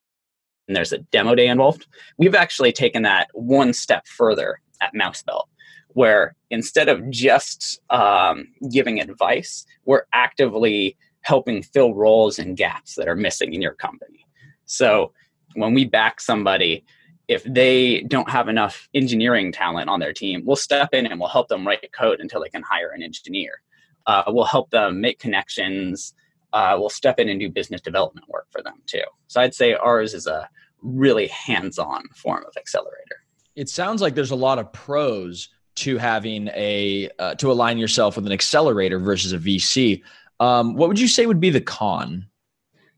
there's 0.67 0.93
a 0.93 0.99
demo 0.99 1.33
day 1.33 1.47
involved. 1.47 1.87
We've 2.17 2.35
actually 2.35 2.71
taken 2.71 3.01
that 3.03 3.29
one 3.33 3.73
step 3.73 4.07
further 4.07 4.61
at 4.79 4.93
Mousebelt, 4.93 5.47
where 5.89 6.35
instead 6.49 6.87
of 6.87 7.09
just 7.09 7.79
um, 7.89 8.47
giving 8.71 8.99
advice, 8.99 9.65
we're 9.85 10.03
actively 10.13 10.97
helping 11.21 11.63
fill 11.63 11.93
roles 11.93 12.37
and 12.37 12.55
gaps 12.55 12.95
that 12.95 13.07
are 13.07 13.15
missing 13.15 13.53
in 13.53 13.61
your 13.61 13.73
company. 13.73 14.25
So 14.65 15.11
when 15.55 15.73
we 15.73 15.85
back 15.85 16.21
somebody, 16.21 16.85
if 17.27 17.43
they 17.43 18.01
don't 18.01 18.29
have 18.29 18.47
enough 18.47 18.87
engineering 18.93 19.51
talent 19.51 19.89
on 19.89 19.99
their 19.99 20.13
team, 20.13 20.43
we'll 20.45 20.55
step 20.55 20.93
in 20.93 21.05
and 21.05 21.19
we'll 21.19 21.29
help 21.29 21.49
them 21.49 21.67
write 21.67 21.89
code 21.91 22.19
until 22.19 22.41
they 22.41 22.49
can 22.49 22.63
hire 22.63 22.91
an 22.91 23.03
engineer. 23.03 23.61
Uh, 24.05 24.23
we'll 24.27 24.45
help 24.45 24.69
them 24.69 25.01
make 25.01 25.19
connections. 25.19 26.13
Uh, 26.53 26.75
we'll 26.79 26.89
step 26.89 27.19
in 27.19 27.27
and 27.27 27.39
do 27.39 27.49
business 27.49 27.81
development 27.81 28.27
work 28.29 28.47
for 28.49 28.61
them 28.61 28.75
too. 28.85 29.03
So 29.27 29.41
I'd 29.41 29.53
say 29.53 29.73
ours 29.73 30.13
is 30.13 30.27
a 30.27 30.49
really 30.81 31.27
hands-on 31.27 32.07
form 32.15 32.45
of 32.47 32.55
accelerator. 32.55 33.23
It 33.55 33.67
sounds 33.67 34.01
like 34.01 34.15
there's 34.15 34.31
a 34.31 34.35
lot 34.35 34.59
of 34.59 34.71
pros 34.71 35.49
to 35.75 35.97
having 35.97 36.47
a 36.49 37.09
uh, 37.19 37.35
to 37.35 37.51
align 37.51 37.77
yourself 37.77 38.15
with 38.15 38.25
an 38.25 38.31
accelerator 38.31 38.99
versus 38.99 39.33
a 39.33 39.37
VC. 39.37 40.01
Um, 40.39 40.75
what 40.75 40.87
would 40.87 40.99
you 40.99 41.07
say 41.07 41.25
would 41.25 41.39
be 41.39 41.49
the 41.49 41.61
con? 41.61 42.27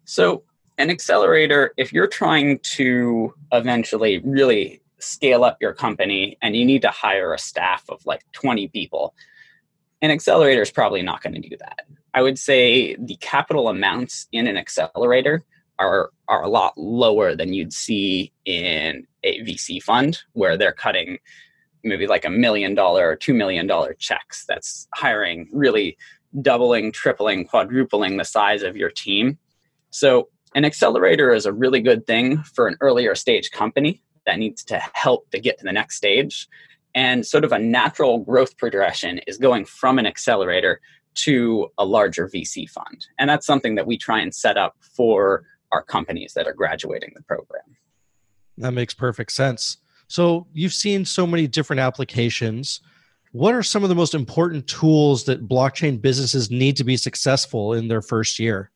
So 0.06 0.44
an 0.80 0.90
accelerator, 0.90 1.74
if 1.78 1.94
you're 1.94 2.08
trying 2.08 2.60
to 2.60 3.34
eventually 3.52 4.20
really 4.24 4.82
scale 4.98 5.44
up 5.44 5.58
your 5.62 5.74
company 5.74 6.38
and 6.42 6.56
you 6.56 6.66
need 6.66 6.82
to 6.82 6.90
hire 6.90 7.34
a 7.34 7.38
staff 7.38 7.84
of 7.90 8.04
like 8.06 8.24
20 8.32 8.70
people, 8.70 9.14
an 10.02 10.10
accelerator 10.10 10.62
is 10.62 10.72
probably 10.72 11.02
not 11.02 11.22
going 11.22 11.40
to 11.40 11.48
do 11.48 11.56
that. 11.58 11.82
I 12.14 12.22
would 12.22 12.40
say 12.40 12.96
the 12.96 13.18
capital 13.18 13.68
amounts 13.68 14.28
in 14.32 14.48
an 14.48 14.58
accelerator 14.58 15.44
are 15.78 16.10
are 16.28 16.44
a 16.44 16.50
lot 16.50 16.78
lower 16.78 17.36
than 17.36 17.54
you'd 17.54 17.74
see 17.74 18.32
in 18.46 19.06
a 19.24 19.42
VC 19.42 19.84
fund 19.84 20.20
where 20.34 20.58
they're 20.58 20.72
cutting 20.72 21.20
maybe 21.84 22.08
like 22.08 22.26
a 22.26 22.30
million 22.30 22.74
dollar 22.74 23.10
or 23.10 23.16
two 23.16 23.34
million 23.34 23.68
dollar 23.68 23.94
checks. 23.94 24.46
That's 24.48 24.88
hiring 24.96 25.50
really 25.52 25.98
doubling, 26.42 26.92
tripling, 26.92 27.46
quadrupling 27.46 28.18
the 28.18 28.24
size 28.24 28.64
of 28.64 28.78
your 28.78 28.90
team. 28.90 29.38
So 29.92 30.30
an 30.56 30.66
accelerator 30.66 31.34
is 31.34 31.46
a 31.46 31.54
really 31.54 31.82
good 31.82 32.08
thing 32.08 32.44
for 32.44 32.68
an 32.68 32.78
earlier 32.82 33.16
stage 33.16 33.52
company 33.52 34.02
that 34.26 34.40
needs 34.40 34.64
to 34.66 34.80
help 34.94 35.30
to 35.32 35.40
get 35.40 35.58
to 35.60 35.64
the 35.64 35.72
next 35.72 35.96
stage. 35.96 36.48
And 36.96 37.26
sort 37.26 37.44
of 37.44 37.52
a 37.52 37.60
natural 37.60 38.20
growth 38.20 38.58
progression 38.58 39.20
is 39.28 39.38
going 39.38 39.66
from 39.66 40.00
an 40.00 40.06
accelerator 40.06 40.82
to 41.16 41.70
a 41.78 41.86
larger 41.86 42.28
VC 42.28 42.70
fund. 42.70 43.06
And 43.18 43.30
that's 43.30 43.46
something 43.46 43.76
that 43.76 43.86
we 43.86 43.98
try 43.98 44.20
and 44.20 44.34
set 44.34 44.58
up 44.58 44.76
for 44.80 45.44
our 45.72 45.84
companies 45.84 46.34
that 46.34 46.48
are 46.48 46.54
graduating 46.54 47.14
the 47.16 47.24
program. 47.24 47.78
That 48.58 48.72
makes 48.72 48.94
perfect 48.94 49.32
sense. 49.32 49.78
So 50.08 50.48
you've 50.54 50.74
seen 50.74 51.06
so 51.06 51.28
many 51.28 51.48
different 51.48 51.80
applications. 51.80 52.82
What 53.32 53.54
are 53.54 53.62
some 53.62 53.84
of 53.84 53.90
the 53.90 53.96
most 53.96 54.16
important 54.16 54.68
tools 54.68 55.26
that 55.26 55.48
blockchain 55.48 56.02
businesses 56.02 56.50
need 56.50 56.76
to 56.78 56.84
be 56.84 56.98
successful 56.98 57.74
in 57.74 57.88
their 57.88 58.02
first 58.02 58.40
year? 58.40 58.72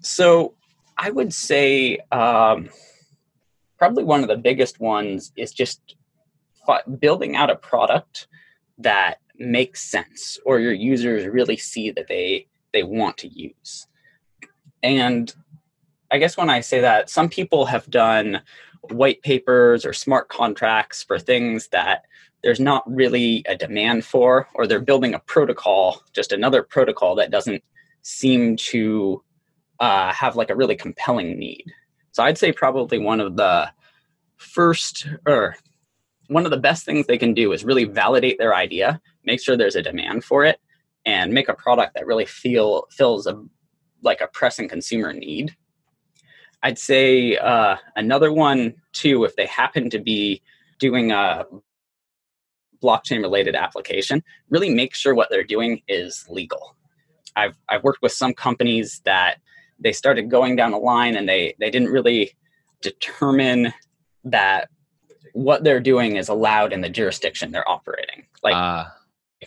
So 0.00 0.54
I 0.98 1.10
would 1.10 1.32
say 1.32 1.98
um, 2.10 2.70
probably 3.78 4.04
one 4.04 4.22
of 4.22 4.28
the 4.28 4.36
biggest 4.36 4.80
ones 4.80 5.32
is 5.36 5.52
just 5.52 5.96
building 6.98 7.36
out 7.36 7.50
a 7.50 7.56
product 7.56 8.28
that 8.78 9.18
makes 9.36 9.82
sense 9.82 10.38
or 10.44 10.60
your 10.60 10.72
users 10.72 11.26
really 11.26 11.56
see 11.56 11.90
that 11.90 12.06
they 12.08 12.46
they 12.72 12.82
want 12.82 13.18
to 13.18 13.28
use. 13.28 13.86
And 14.82 15.32
I 16.10 16.18
guess 16.18 16.36
when 16.36 16.50
I 16.50 16.60
say 16.60 16.80
that, 16.80 17.10
some 17.10 17.28
people 17.28 17.66
have 17.66 17.88
done 17.90 18.42
white 18.90 19.22
papers 19.22 19.84
or 19.84 19.92
smart 19.92 20.28
contracts 20.28 21.02
for 21.02 21.18
things 21.18 21.68
that 21.68 22.04
there's 22.42 22.60
not 22.60 22.82
really 22.90 23.44
a 23.46 23.56
demand 23.56 24.04
for, 24.04 24.48
or 24.54 24.66
they're 24.66 24.80
building 24.80 25.14
a 25.14 25.20
protocol, 25.20 26.02
just 26.12 26.32
another 26.32 26.62
protocol 26.62 27.14
that 27.16 27.30
doesn't 27.30 27.62
seem 28.02 28.56
to 28.56 29.22
uh, 29.82 30.12
have 30.12 30.36
like 30.36 30.48
a 30.48 30.56
really 30.56 30.76
compelling 30.76 31.38
need. 31.38 31.66
So 32.12 32.22
I'd 32.22 32.38
say 32.38 32.52
probably 32.52 32.98
one 32.98 33.20
of 33.20 33.36
the 33.36 33.70
first 34.36 35.06
or 35.26 35.56
one 36.28 36.46
of 36.46 36.50
the 36.50 36.56
best 36.56 36.86
things 36.86 37.06
they 37.06 37.18
can 37.18 37.34
do 37.34 37.52
is 37.52 37.64
really 37.64 37.84
validate 37.84 38.38
their 38.38 38.54
idea, 38.54 39.00
make 39.24 39.42
sure 39.42 39.56
there's 39.56 39.76
a 39.76 39.82
demand 39.82 40.24
for 40.24 40.44
it, 40.44 40.58
and 41.04 41.34
make 41.34 41.48
a 41.48 41.54
product 41.54 41.94
that 41.94 42.06
really 42.06 42.24
feel 42.24 42.86
fills 42.90 43.26
a 43.26 43.42
like 44.02 44.22
a 44.22 44.26
pressing 44.28 44.68
consumer 44.68 45.12
need 45.12 45.54
I'd 46.62 46.78
say 46.78 47.36
uh, 47.36 47.76
another 47.96 48.32
one 48.32 48.74
too, 48.92 49.24
if 49.24 49.34
they 49.36 49.46
happen 49.46 49.90
to 49.90 49.98
be 49.98 50.42
doing 50.78 51.10
a 51.10 51.44
blockchain 52.82 53.20
related 53.20 53.56
application, 53.56 54.22
really 54.48 54.70
make 54.70 54.94
sure 54.94 55.14
what 55.14 55.28
they're 55.30 55.44
doing 55.44 55.82
is 55.88 56.24
legal. 56.28 56.76
I've 57.34 57.56
I've 57.68 57.82
worked 57.82 58.02
with 58.02 58.12
some 58.12 58.34
companies 58.34 59.00
that 59.04 59.38
they 59.82 59.92
started 59.92 60.30
going 60.30 60.56
down 60.56 60.72
a 60.72 60.78
line 60.78 61.16
and 61.16 61.28
they 61.28 61.54
they 61.58 61.70
didn't 61.70 61.88
really 61.88 62.32
determine 62.80 63.72
that 64.24 64.68
what 65.32 65.64
they're 65.64 65.80
doing 65.80 66.16
is 66.16 66.28
allowed 66.28 66.72
in 66.72 66.80
the 66.80 66.88
jurisdiction 66.88 67.50
they're 67.50 67.68
operating. 67.68 68.26
Like 68.42 68.54
uh. 68.54 68.86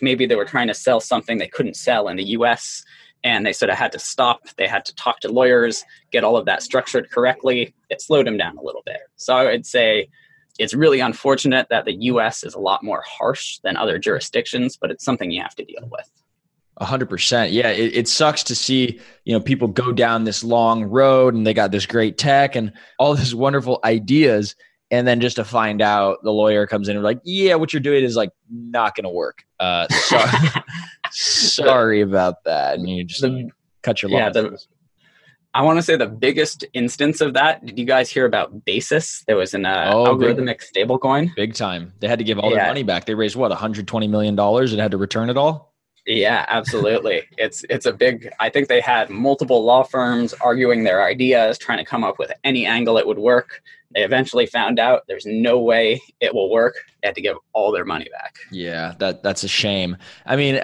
maybe 0.00 0.26
they 0.26 0.34
were 0.34 0.44
trying 0.44 0.68
to 0.68 0.74
sell 0.74 1.00
something 1.00 1.38
they 1.38 1.48
couldn't 1.48 1.76
sell 1.76 2.08
in 2.08 2.16
the 2.16 2.24
US 2.24 2.84
and 3.24 3.46
they 3.46 3.52
sort 3.52 3.70
of 3.70 3.76
had 3.76 3.92
to 3.92 3.98
stop. 3.98 4.42
They 4.56 4.66
had 4.66 4.84
to 4.84 4.94
talk 4.94 5.20
to 5.20 5.32
lawyers, 5.32 5.84
get 6.12 6.24
all 6.24 6.36
of 6.36 6.46
that 6.46 6.62
structured 6.62 7.10
correctly. 7.10 7.74
It 7.90 8.00
slowed 8.00 8.26
them 8.26 8.36
down 8.36 8.56
a 8.56 8.62
little 8.62 8.82
bit. 8.84 9.00
So 9.16 9.36
I 9.36 9.44
would 9.44 9.66
say 9.66 10.08
it's 10.58 10.74
really 10.74 11.00
unfortunate 11.00 11.68
that 11.70 11.84
the 11.84 11.94
US 11.94 12.44
is 12.44 12.54
a 12.54 12.60
lot 12.60 12.82
more 12.82 13.02
harsh 13.06 13.58
than 13.62 13.76
other 13.76 13.98
jurisdictions, 13.98 14.76
but 14.76 14.90
it's 14.90 15.04
something 15.04 15.30
you 15.30 15.42
have 15.42 15.54
to 15.56 15.64
deal 15.64 15.88
with. 15.90 16.10
A 16.78 16.84
hundred 16.84 17.08
percent. 17.08 17.52
Yeah. 17.52 17.68
It, 17.68 17.96
it, 17.96 18.08
sucks 18.08 18.42
to 18.44 18.54
see, 18.54 19.00
you 19.24 19.32
know, 19.32 19.40
people 19.40 19.68
go 19.68 19.92
down 19.92 20.24
this 20.24 20.44
long 20.44 20.84
road 20.84 21.34
and 21.34 21.46
they 21.46 21.54
got 21.54 21.70
this 21.70 21.86
great 21.86 22.18
tech 22.18 22.54
and 22.54 22.72
all 22.98 23.14
these 23.14 23.34
wonderful 23.34 23.80
ideas. 23.82 24.54
And 24.90 25.08
then 25.08 25.20
just 25.20 25.36
to 25.36 25.44
find 25.44 25.82
out 25.82 26.22
the 26.22 26.30
lawyer 26.30 26.66
comes 26.66 26.88
in 26.88 26.96
and 26.96 27.04
like, 27.04 27.20
yeah, 27.24 27.54
what 27.56 27.72
you're 27.72 27.80
doing 27.80 28.04
is 28.04 28.14
like 28.14 28.30
not 28.50 28.94
going 28.94 29.04
to 29.04 29.10
work. 29.10 29.44
Uh, 29.58 29.88
so 29.88 30.22
sorry 31.10 32.02
about 32.02 32.44
that. 32.44 32.78
And 32.78 32.88
you 32.88 33.02
just 33.04 33.22
the, 33.22 33.50
cut 33.82 34.02
your 34.02 34.12
yeah, 34.12 34.28
the, 34.30 34.56
I 35.56 35.62
want 35.62 35.78
to 35.78 35.82
say 35.82 35.96
the 35.96 36.06
biggest 36.06 36.66
instance 36.74 37.22
of 37.22 37.32
that. 37.32 37.64
Did 37.64 37.78
you 37.78 37.86
guys 37.86 38.10
hear 38.10 38.26
about 38.26 38.66
Basis? 38.66 39.24
There 39.26 39.36
was 39.36 39.54
an 39.54 39.64
uh, 39.64 39.90
oh, 39.94 40.04
algorithmic 40.04 40.62
stablecoin. 40.62 41.34
Big 41.34 41.54
time. 41.54 41.94
They 42.00 42.08
had 42.08 42.18
to 42.18 42.26
give 42.26 42.38
all 42.38 42.50
yeah. 42.50 42.56
their 42.56 42.66
money 42.66 42.82
back. 42.82 43.06
They 43.06 43.14
raised 43.14 43.36
what 43.36 43.48
120 43.48 44.06
million 44.06 44.36
dollars 44.36 44.72
and 44.72 44.82
had 44.82 44.90
to 44.90 44.98
return 44.98 45.30
it 45.30 45.38
all. 45.38 45.65
Yeah, 46.06 46.44
absolutely. 46.48 47.24
it's 47.36 47.64
it's 47.68 47.84
a 47.84 47.92
big. 47.92 48.30
I 48.38 48.48
think 48.48 48.68
they 48.68 48.80
had 48.80 49.10
multiple 49.10 49.64
law 49.64 49.82
firms 49.82 50.32
arguing 50.34 50.84
their 50.84 51.02
ideas, 51.02 51.58
trying 51.58 51.78
to 51.78 51.84
come 51.84 52.04
up 52.04 52.18
with 52.18 52.32
any 52.44 52.64
angle 52.64 52.96
it 52.96 53.06
would 53.06 53.18
work. 53.18 53.62
They 53.94 54.02
eventually 54.02 54.46
found 54.46 54.78
out 54.78 55.02
there's 55.08 55.26
no 55.26 55.58
way 55.58 56.00
it 56.20 56.34
will 56.34 56.50
work. 56.50 56.74
They 57.02 57.08
had 57.08 57.14
to 57.16 57.20
give 57.20 57.36
all 57.52 57.72
their 57.72 57.84
money 57.84 58.08
back. 58.12 58.36
Yeah, 58.50 58.94
that 58.98 59.22
that's 59.22 59.42
a 59.42 59.48
shame. 59.48 59.96
I 60.26 60.36
mean, 60.36 60.60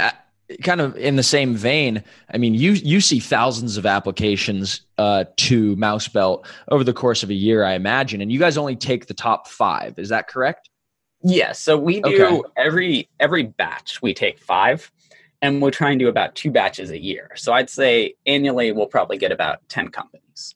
kind 0.62 0.80
of 0.80 0.96
in 0.96 1.16
the 1.16 1.22
same 1.22 1.54
vein, 1.54 2.02
I 2.32 2.38
mean, 2.38 2.54
you 2.54 2.72
you 2.72 3.00
see 3.00 3.20
thousands 3.20 3.76
of 3.76 3.87
applications 3.87 4.82
uh, 4.99 5.25
to 5.38 5.76
Mousebelt 5.76 6.46
over 6.68 6.84
the 6.84 6.92
course 6.92 7.22
of 7.22 7.30
a 7.30 7.34
year, 7.34 7.64
I 7.64 7.75
imagine, 7.75 8.20
and 8.20 8.30
you 8.30 8.38
guys 8.38 8.56
only 8.56 8.76
take 8.76 9.06
the 9.06 9.14
top 9.14 9.49
five. 9.49 9.99
Is 9.99 10.08
that 10.11 10.28
correct? 10.28 10.68
Yes. 11.22 11.37
Yeah, 11.37 11.52
so 11.52 11.78
we 11.78 12.00
do 12.00 12.25
okay. 12.25 12.42
every 12.56 13.08
every 13.20 13.44
batch 13.44 14.02
we 14.02 14.12
take 14.12 14.38
five, 14.38 14.90
and 15.42 15.61
we're 15.61 15.70
trying 15.72 15.99
to 15.99 16.04
do 16.04 16.08
about 16.08 16.34
two 16.34 16.50
batches 16.50 16.90
a 16.90 16.99
year. 16.99 17.30
So 17.34 17.52
I'd 17.52 17.68
say 17.68 18.14
annually 18.26 18.72
we'll 18.72 18.87
probably 18.87 19.18
get 19.18 19.32
about 19.32 19.68
ten 19.68 19.88
companies. 19.88 20.54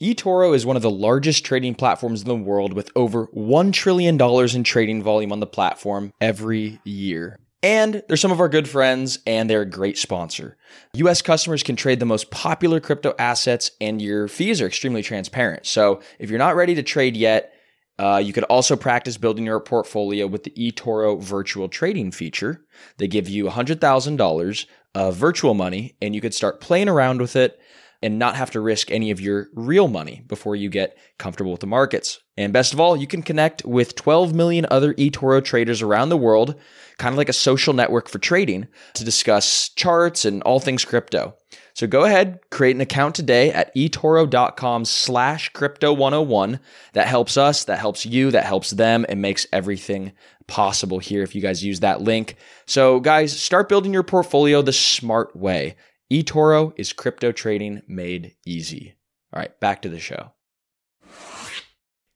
eToro 0.00 0.54
is 0.54 0.64
one 0.64 0.76
of 0.76 0.82
the 0.82 0.90
largest 0.90 1.44
trading 1.44 1.74
platforms 1.74 2.22
in 2.22 2.28
the 2.28 2.36
world 2.36 2.72
with 2.72 2.90
over 2.94 3.26
$1 3.28 3.72
trillion 3.72 4.18
in 4.20 4.64
trading 4.64 5.02
volume 5.02 5.32
on 5.32 5.40
the 5.40 5.46
platform 5.46 6.12
every 6.20 6.80
year. 6.84 7.38
And 7.60 8.04
they're 8.06 8.16
some 8.16 8.30
of 8.30 8.38
our 8.38 8.48
good 8.48 8.68
friends, 8.68 9.18
and 9.26 9.50
they're 9.50 9.62
a 9.62 9.66
great 9.66 9.98
sponsor. 9.98 10.56
US 10.94 11.20
customers 11.20 11.64
can 11.64 11.74
trade 11.74 11.98
the 11.98 12.06
most 12.06 12.30
popular 12.30 12.78
crypto 12.78 13.16
assets, 13.18 13.72
and 13.80 14.00
your 14.00 14.28
fees 14.28 14.62
are 14.62 14.66
extremely 14.66 15.02
transparent. 15.02 15.66
So 15.66 16.00
if 16.20 16.30
you're 16.30 16.38
not 16.38 16.54
ready 16.54 16.76
to 16.76 16.84
trade 16.84 17.16
yet, 17.16 17.52
uh, 17.98 18.20
you 18.24 18.32
could 18.32 18.44
also 18.44 18.76
practice 18.76 19.16
building 19.16 19.46
your 19.46 19.60
portfolio 19.60 20.26
with 20.26 20.44
the 20.44 20.50
eToro 20.52 21.20
virtual 21.20 21.68
trading 21.68 22.12
feature. 22.12 22.64
They 22.98 23.08
give 23.08 23.28
you 23.28 23.46
$100,000 23.46 24.66
of 24.94 25.16
virtual 25.16 25.54
money, 25.54 25.96
and 26.00 26.14
you 26.14 26.20
could 26.20 26.34
start 26.34 26.60
playing 26.60 26.88
around 26.88 27.20
with 27.20 27.36
it. 27.36 27.60
and 28.00 28.16
not 28.16 28.36
have 28.36 28.52
to 28.52 28.60
risk 28.60 28.92
any 28.92 29.10
of 29.10 29.20
your 29.20 29.48
real 29.54 29.88
money 29.88 30.22
before 30.28 30.54
you 30.54 30.68
get 30.68 30.96
comfortable 31.18 31.50
with 31.50 31.60
the 31.60 31.66
markets. 31.66 32.20
And 32.36 32.52
best 32.52 32.72
of 32.72 32.78
all, 32.78 32.96
you 32.96 33.08
can 33.08 33.22
connect 33.22 33.64
with 33.64 33.96
12 33.96 34.32
million 34.32 34.66
other 34.70 34.94
eToro 34.94 35.44
traders 35.44 35.82
around 35.82 36.08
the 36.08 36.16
world, 36.16 36.54
kind 36.98 37.12
of 37.12 37.18
like 37.18 37.28
a 37.28 37.32
social 37.32 37.74
network 37.74 38.08
for 38.08 38.20
trading, 38.20 38.68
to 38.94 39.04
discuss 39.04 39.70
charts 39.70 40.24
and 40.24 40.44
all 40.44 40.60
things 40.60 40.84
crypto. 40.84 41.34
So 41.78 41.86
go 41.86 42.02
ahead, 42.02 42.40
create 42.50 42.74
an 42.74 42.80
account 42.80 43.14
today 43.14 43.52
at 43.52 43.72
etoro.com 43.76 44.84
slash 44.84 45.50
crypto 45.50 45.92
101. 45.92 46.58
That 46.94 47.06
helps 47.06 47.36
us, 47.36 47.66
that 47.66 47.78
helps 47.78 48.04
you, 48.04 48.32
that 48.32 48.44
helps 48.44 48.72
them, 48.72 49.06
and 49.08 49.22
makes 49.22 49.46
everything 49.52 50.10
possible 50.48 50.98
here 50.98 51.22
if 51.22 51.36
you 51.36 51.40
guys 51.40 51.62
use 51.62 51.78
that 51.78 52.00
link. 52.00 52.34
So 52.66 52.98
guys, 52.98 53.40
start 53.40 53.68
building 53.68 53.92
your 53.92 54.02
portfolio 54.02 54.60
the 54.60 54.72
smart 54.72 55.36
way. 55.36 55.76
eToro 56.12 56.72
is 56.76 56.92
crypto 56.92 57.30
trading 57.30 57.82
made 57.86 58.34
easy. 58.44 58.96
All 59.32 59.38
right, 59.38 59.60
back 59.60 59.82
to 59.82 59.88
the 59.88 60.00
show. 60.00 60.32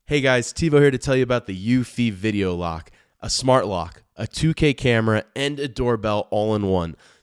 Hey 0.07 0.21
guys, 0.21 0.52
TiVo 0.52 0.81
here 0.81 0.90
to 0.90 0.99
tell 0.99 1.14
you 1.14 1.23
about 1.23 1.47
the 1.47 1.57
Eufy 1.57 2.11
Video 2.11 2.52
Lock, 2.57 2.90
a 3.21 3.31
smart 3.31 3.69
lock, 3.69 4.02
a 4.16 4.25
2K 4.25 4.76
camera, 4.76 5.23
and 5.37 5.61
a 5.61 5.69
doorbell 5.69 6.26
all 6.33 6.57
in 6.57 6.66
one. 6.66 6.97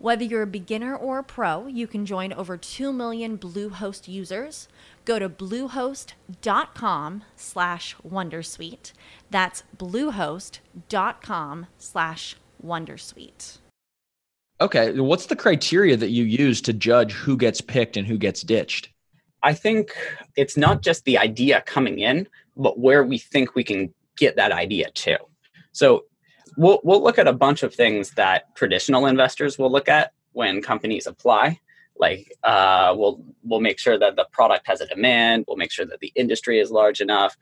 Whether 0.00 0.22
you're 0.22 0.42
a 0.42 0.46
beginner 0.46 0.94
or 0.94 1.18
a 1.18 1.24
pro, 1.24 1.66
you 1.66 1.88
can 1.88 2.06
join 2.06 2.32
over 2.32 2.56
2 2.56 2.92
million 2.92 3.36
Bluehost 3.36 4.06
users. 4.06 4.68
Go 5.04 5.18
to 5.18 5.28
bluehost.com 5.28 7.24
slash 7.34 7.96
wondersuite. 8.08 8.92
That's 9.30 9.64
bluehost.com 9.76 11.66
slash 11.78 12.36
wondersuite. 12.64 13.58
Okay, 14.60 15.00
what's 15.00 15.26
the 15.26 15.36
criteria 15.36 15.96
that 15.96 16.10
you 16.10 16.24
use 16.24 16.60
to 16.62 16.72
judge 16.72 17.12
who 17.12 17.36
gets 17.36 17.60
picked 17.60 17.96
and 17.96 18.06
who 18.06 18.18
gets 18.18 18.42
ditched? 18.42 18.90
I 19.42 19.52
think 19.52 19.96
it's 20.36 20.56
not 20.56 20.82
just 20.82 21.04
the 21.04 21.18
idea 21.18 21.62
coming 21.66 21.98
in, 21.98 22.28
but 22.56 22.78
where 22.78 23.02
we 23.04 23.18
think 23.18 23.54
we 23.54 23.64
can 23.64 23.92
get 24.16 24.36
that 24.36 24.52
idea 24.52 24.90
to. 24.90 25.18
So 25.72 26.04
we'll 26.58 26.80
we'll 26.82 27.02
look 27.02 27.18
at 27.18 27.28
a 27.28 27.32
bunch 27.32 27.62
of 27.62 27.74
things 27.74 28.10
that 28.12 28.54
traditional 28.54 29.06
investors 29.06 29.58
will 29.58 29.70
look 29.70 29.88
at 29.88 30.12
when 30.32 30.60
companies 30.60 31.06
apply. 31.06 31.60
Like 31.96 32.32
uh, 32.42 32.94
we'll 32.96 33.24
we'll 33.42 33.60
make 33.60 33.78
sure 33.78 33.98
that 33.98 34.16
the 34.16 34.26
product 34.32 34.66
has 34.66 34.80
a 34.80 34.86
demand. 34.86 35.44
We'll 35.46 35.56
make 35.56 35.72
sure 35.72 35.86
that 35.86 36.00
the 36.00 36.12
industry 36.14 36.58
is 36.58 36.70
large 36.70 37.00
enough. 37.00 37.36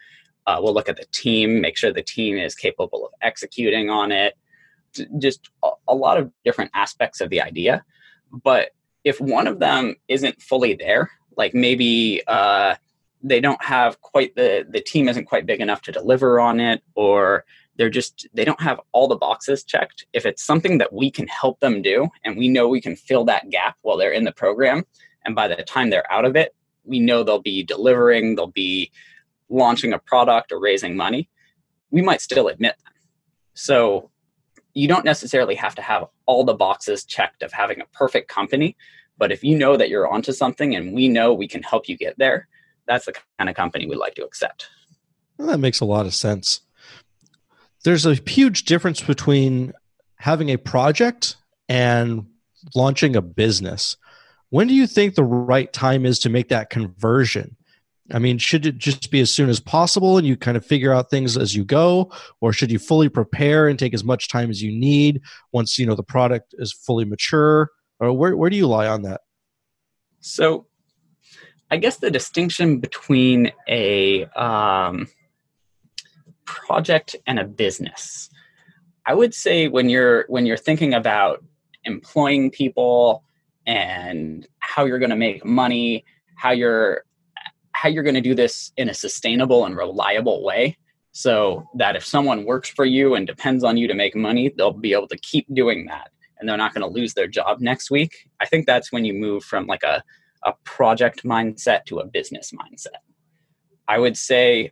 Uh, 0.46 0.58
we'll 0.60 0.74
look 0.74 0.88
at 0.88 0.96
the 0.96 1.06
team, 1.10 1.60
make 1.60 1.76
sure 1.76 1.92
the 1.92 2.02
team 2.02 2.36
is 2.36 2.54
capable 2.54 3.04
of 3.04 3.12
executing 3.20 3.90
on 3.90 4.12
it. 4.12 4.34
Just 5.18 5.50
a, 5.88 5.94
lot 5.94 6.18
of 6.18 6.30
different 6.44 6.70
aspects 6.72 7.20
of 7.20 7.30
the 7.30 7.42
idea. 7.42 7.84
But 8.30 8.70
if 9.02 9.20
one 9.20 9.48
of 9.48 9.58
them 9.58 9.96
isn't 10.06 10.40
fully 10.40 10.74
there, 10.74 11.10
like 11.36 11.52
maybe 11.52 12.22
uh, 12.28 12.76
they 13.24 13.40
don't 13.40 13.62
have 13.62 14.00
quite 14.00 14.36
the 14.36 14.66
the 14.68 14.80
team 14.80 15.08
isn't 15.08 15.26
quite 15.26 15.46
big 15.46 15.60
enough 15.60 15.82
to 15.82 15.92
deliver 15.92 16.38
on 16.38 16.60
it, 16.60 16.82
or 16.94 17.44
they're 17.76 17.90
just 17.90 18.26
they 18.34 18.44
don't 18.44 18.60
have 18.60 18.80
all 18.92 19.08
the 19.08 19.16
boxes 19.16 19.64
checked. 19.64 20.06
If 20.12 20.26
it's 20.26 20.42
something 20.42 20.78
that 20.78 20.92
we 20.92 21.10
can 21.10 21.28
help 21.28 21.60
them 21.60 21.82
do 21.82 22.08
and 22.24 22.36
we 22.36 22.48
know 22.48 22.68
we 22.68 22.80
can 22.80 22.96
fill 22.96 23.24
that 23.26 23.50
gap 23.50 23.76
while 23.82 23.96
they're 23.96 24.12
in 24.12 24.24
the 24.24 24.32
program 24.32 24.84
and 25.24 25.34
by 25.34 25.48
the 25.48 25.56
time 25.62 25.90
they're 25.90 26.10
out 26.10 26.24
of 26.24 26.36
it 26.36 26.54
we 26.84 26.98
know 27.00 27.22
they'll 27.22 27.40
be 27.40 27.62
delivering 27.62 28.34
they'll 28.34 28.46
be 28.46 28.90
launching 29.48 29.92
a 29.92 29.98
product 29.98 30.52
or 30.52 30.60
raising 30.60 30.96
money 30.96 31.28
we 31.90 32.02
might 32.02 32.20
still 32.20 32.48
admit 32.48 32.76
them. 32.84 32.92
So 33.54 34.10
you 34.74 34.88
don't 34.88 35.04
necessarily 35.04 35.54
have 35.54 35.74
to 35.76 35.82
have 35.82 36.04
all 36.26 36.44
the 36.44 36.54
boxes 36.54 37.04
checked 37.04 37.42
of 37.42 37.52
having 37.52 37.80
a 37.80 37.86
perfect 37.92 38.28
company 38.28 38.76
but 39.18 39.32
if 39.32 39.42
you 39.42 39.56
know 39.56 39.76
that 39.76 39.88
you're 39.88 40.08
onto 40.08 40.32
something 40.32 40.74
and 40.74 40.94
we 40.94 41.08
know 41.08 41.32
we 41.32 41.48
can 41.48 41.62
help 41.62 41.88
you 41.88 41.96
get 41.96 42.18
there 42.18 42.48
that's 42.86 43.06
the 43.06 43.14
kind 43.38 43.50
of 43.50 43.56
company 43.56 43.86
we'd 43.86 43.96
like 43.96 44.14
to 44.14 44.24
accept. 44.24 44.68
Well, 45.38 45.48
that 45.48 45.58
makes 45.58 45.80
a 45.80 45.84
lot 45.84 46.06
of 46.06 46.14
sense 46.14 46.60
there's 47.86 48.04
a 48.04 48.14
huge 48.14 48.64
difference 48.64 49.00
between 49.00 49.72
having 50.16 50.48
a 50.48 50.56
project 50.56 51.36
and 51.68 52.26
launching 52.74 53.14
a 53.14 53.22
business. 53.22 53.96
When 54.50 54.66
do 54.66 54.74
you 54.74 54.88
think 54.88 55.14
the 55.14 55.22
right 55.22 55.72
time 55.72 56.04
is 56.04 56.18
to 56.20 56.28
make 56.28 56.48
that 56.48 56.68
conversion? 56.68 57.56
I 58.12 58.18
mean, 58.18 58.38
should 58.38 58.66
it 58.66 58.78
just 58.78 59.12
be 59.12 59.20
as 59.20 59.30
soon 59.30 59.48
as 59.48 59.60
possible 59.60 60.18
and 60.18 60.26
you 60.26 60.36
kind 60.36 60.56
of 60.56 60.66
figure 60.66 60.92
out 60.92 61.10
things 61.10 61.36
as 61.36 61.54
you 61.54 61.64
go, 61.64 62.10
or 62.40 62.52
should 62.52 62.72
you 62.72 62.80
fully 62.80 63.08
prepare 63.08 63.68
and 63.68 63.78
take 63.78 63.94
as 63.94 64.02
much 64.02 64.28
time 64.28 64.50
as 64.50 64.60
you 64.60 64.72
need 64.76 65.20
once 65.52 65.78
you 65.78 65.86
know 65.86 65.94
the 65.94 66.02
product 66.02 66.56
is 66.58 66.72
fully 66.72 67.04
mature? 67.04 67.70
Or 68.00 68.12
where 68.12 68.36
where 68.36 68.50
do 68.50 68.56
you 68.56 68.66
lie 68.66 68.88
on 68.88 69.02
that? 69.02 69.20
So, 70.18 70.66
I 71.70 71.76
guess 71.76 71.98
the 71.98 72.10
distinction 72.10 72.80
between 72.80 73.52
a 73.68 74.24
um, 74.34 75.06
project 76.46 77.16
and 77.26 77.38
a 77.38 77.44
business. 77.44 78.30
I 79.04 79.14
would 79.14 79.34
say 79.34 79.68
when 79.68 79.88
you're 79.88 80.24
when 80.28 80.46
you're 80.46 80.56
thinking 80.56 80.94
about 80.94 81.44
employing 81.84 82.50
people 82.50 83.22
and 83.66 84.46
how 84.58 84.84
you're 84.84 84.98
going 84.98 85.10
to 85.10 85.16
make 85.16 85.44
money, 85.44 86.04
how 86.36 86.50
you're 86.50 87.04
how 87.76 87.90
you're 87.90 88.02
going 88.02 88.14
to 88.14 88.22
do 88.22 88.34
this 88.34 88.72
in 88.78 88.88
a 88.88 88.94
sustainable 88.94 89.66
and 89.66 89.76
reliable 89.76 90.42
way 90.42 90.78
so 91.12 91.66
that 91.74 91.94
if 91.94 92.04
someone 92.04 92.44
works 92.44 92.70
for 92.70 92.86
you 92.86 93.14
and 93.14 93.26
depends 93.26 93.64
on 93.64 93.76
you 93.76 93.86
to 93.86 93.94
make 93.94 94.16
money 94.16 94.52
they'll 94.56 94.72
be 94.72 94.94
able 94.94 95.08
to 95.08 95.18
keep 95.18 95.46
doing 95.54 95.86
that 95.86 96.10
and 96.38 96.48
they're 96.48 96.56
not 96.56 96.72
going 96.72 96.86
to 96.86 96.92
lose 97.00 97.12
their 97.14 97.26
job 97.26 97.60
next 97.60 97.90
week 97.90 98.28
i 98.40 98.46
think 98.46 98.66
that's 98.66 98.92
when 98.92 99.04
you 99.04 99.12
move 99.12 99.44
from 99.44 99.66
like 99.66 99.82
a, 99.82 100.02
a 100.44 100.54
project 100.64 101.22
mindset 101.22 101.84
to 101.84 101.98
a 101.98 102.06
business 102.06 102.50
mindset 102.52 103.00
i 103.88 103.98
would 103.98 104.16
say 104.16 104.70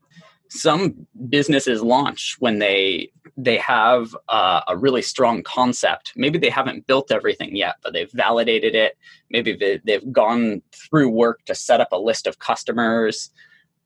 some 0.49 1.07
businesses 1.29 1.83
launch 1.83 2.37
when 2.39 2.59
they 2.59 3.11
they 3.37 3.57
have 3.57 4.15
uh, 4.29 4.61
a 4.69 4.77
really 4.77 5.03
strong 5.03 5.43
concept. 5.43 6.13
Maybe 6.15 6.39
they 6.39 6.51
haven't 6.51 6.87
built 6.87 7.11
everything 7.11 7.57
yet 7.57 7.77
but 7.83 7.93
they've 7.93 8.11
validated 8.13 8.75
it. 8.75 8.97
Maybe 9.31 9.55
they, 9.55 9.81
they've 9.85 10.13
gone 10.13 10.63
through 10.73 11.09
work 11.09 11.45
to 11.47 11.55
set 11.55 11.81
up 11.81 11.89
a 11.93 11.99
list 11.99 12.27
of 12.27 12.39
customers. 12.39 13.31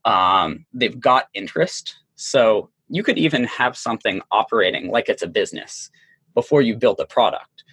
Um, 0.05 0.67
they've 0.73 0.99
got 0.99 1.29
interest. 1.35 1.97
So 2.17 2.71
you 2.89 3.03
could 3.03 3.19
even 3.19 3.45
have 3.45 3.77
something 3.77 4.21
operating 4.31 4.91
like 4.91 5.09
it's 5.09 5.23
a 5.23 5.27
business 5.27 5.91
before 6.35 6.63
you 6.63 6.77
built 6.77 7.01
a 7.01 7.07
product. 7.07 7.65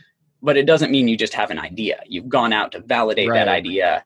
But 0.42 0.58
it 0.58 0.66
doesn't 0.66 0.92
mean 0.92 1.08
you 1.08 1.18
just 1.18 1.34
have 1.34 1.52
an 1.52 1.60
idea. 1.60 2.02
You've 2.08 2.30
gone 2.30 2.54
out 2.54 2.72
to 2.74 2.80
validate 2.80 3.30
right. 3.30 3.38
that 3.38 3.48
idea. 3.48 4.06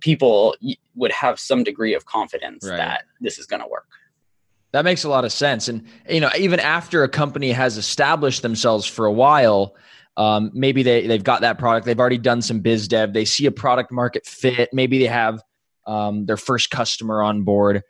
People 0.00 0.56
would 0.94 1.12
have 1.12 1.38
some 1.38 1.62
degree 1.62 1.94
of 1.94 2.04
confidence 2.06 2.66
right. 2.68 2.76
that 2.76 3.04
this 3.20 3.38
is 3.38 3.46
going 3.46 3.62
to 3.62 3.68
work 3.68 3.88
that 4.72 4.84
makes 4.84 5.04
a 5.04 5.08
lot 5.08 5.24
of 5.24 5.32
sense. 5.32 5.68
And 5.68 5.84
you 6.08 6.20
know, 6.20 6.30
even 6.38 6.60
after 6.60 7.02
a 7.02 7.08
company 7.08 7.52
has 7.52 7.76
established 7.76 8.42
themselves 8.42 8.86
for 8.86 9.06
a 9.06 9.12
while, 9.12 9.74
um, 10.16 10.50
maybe 10.52 10.82
they 10.82 11.06
they've 11.06 11.24
got 11.24 11.40
that 11.42 11.58
product, 11.58 11.86
they've 11.86 11.98
already 11.98 12.18
done 12.18 12.42
some 12.42 12.60
biz 12.60 12.88
dev, 12.88 13.12
they 13.12 13.24
see 13.24 13.46
a 13.46 13.52
product 13.52 13.90
market 13.92 14.26
fit, 14.26 14.70
maybe 14.72 14.98
they 14.98 15.06
have 15.06 15.42
um, 15.86 16.26
their 16.26 16.36
first 16.36 16.70
customer 16.70 17.22
on 17.22 17.42
board. 17.42 17.82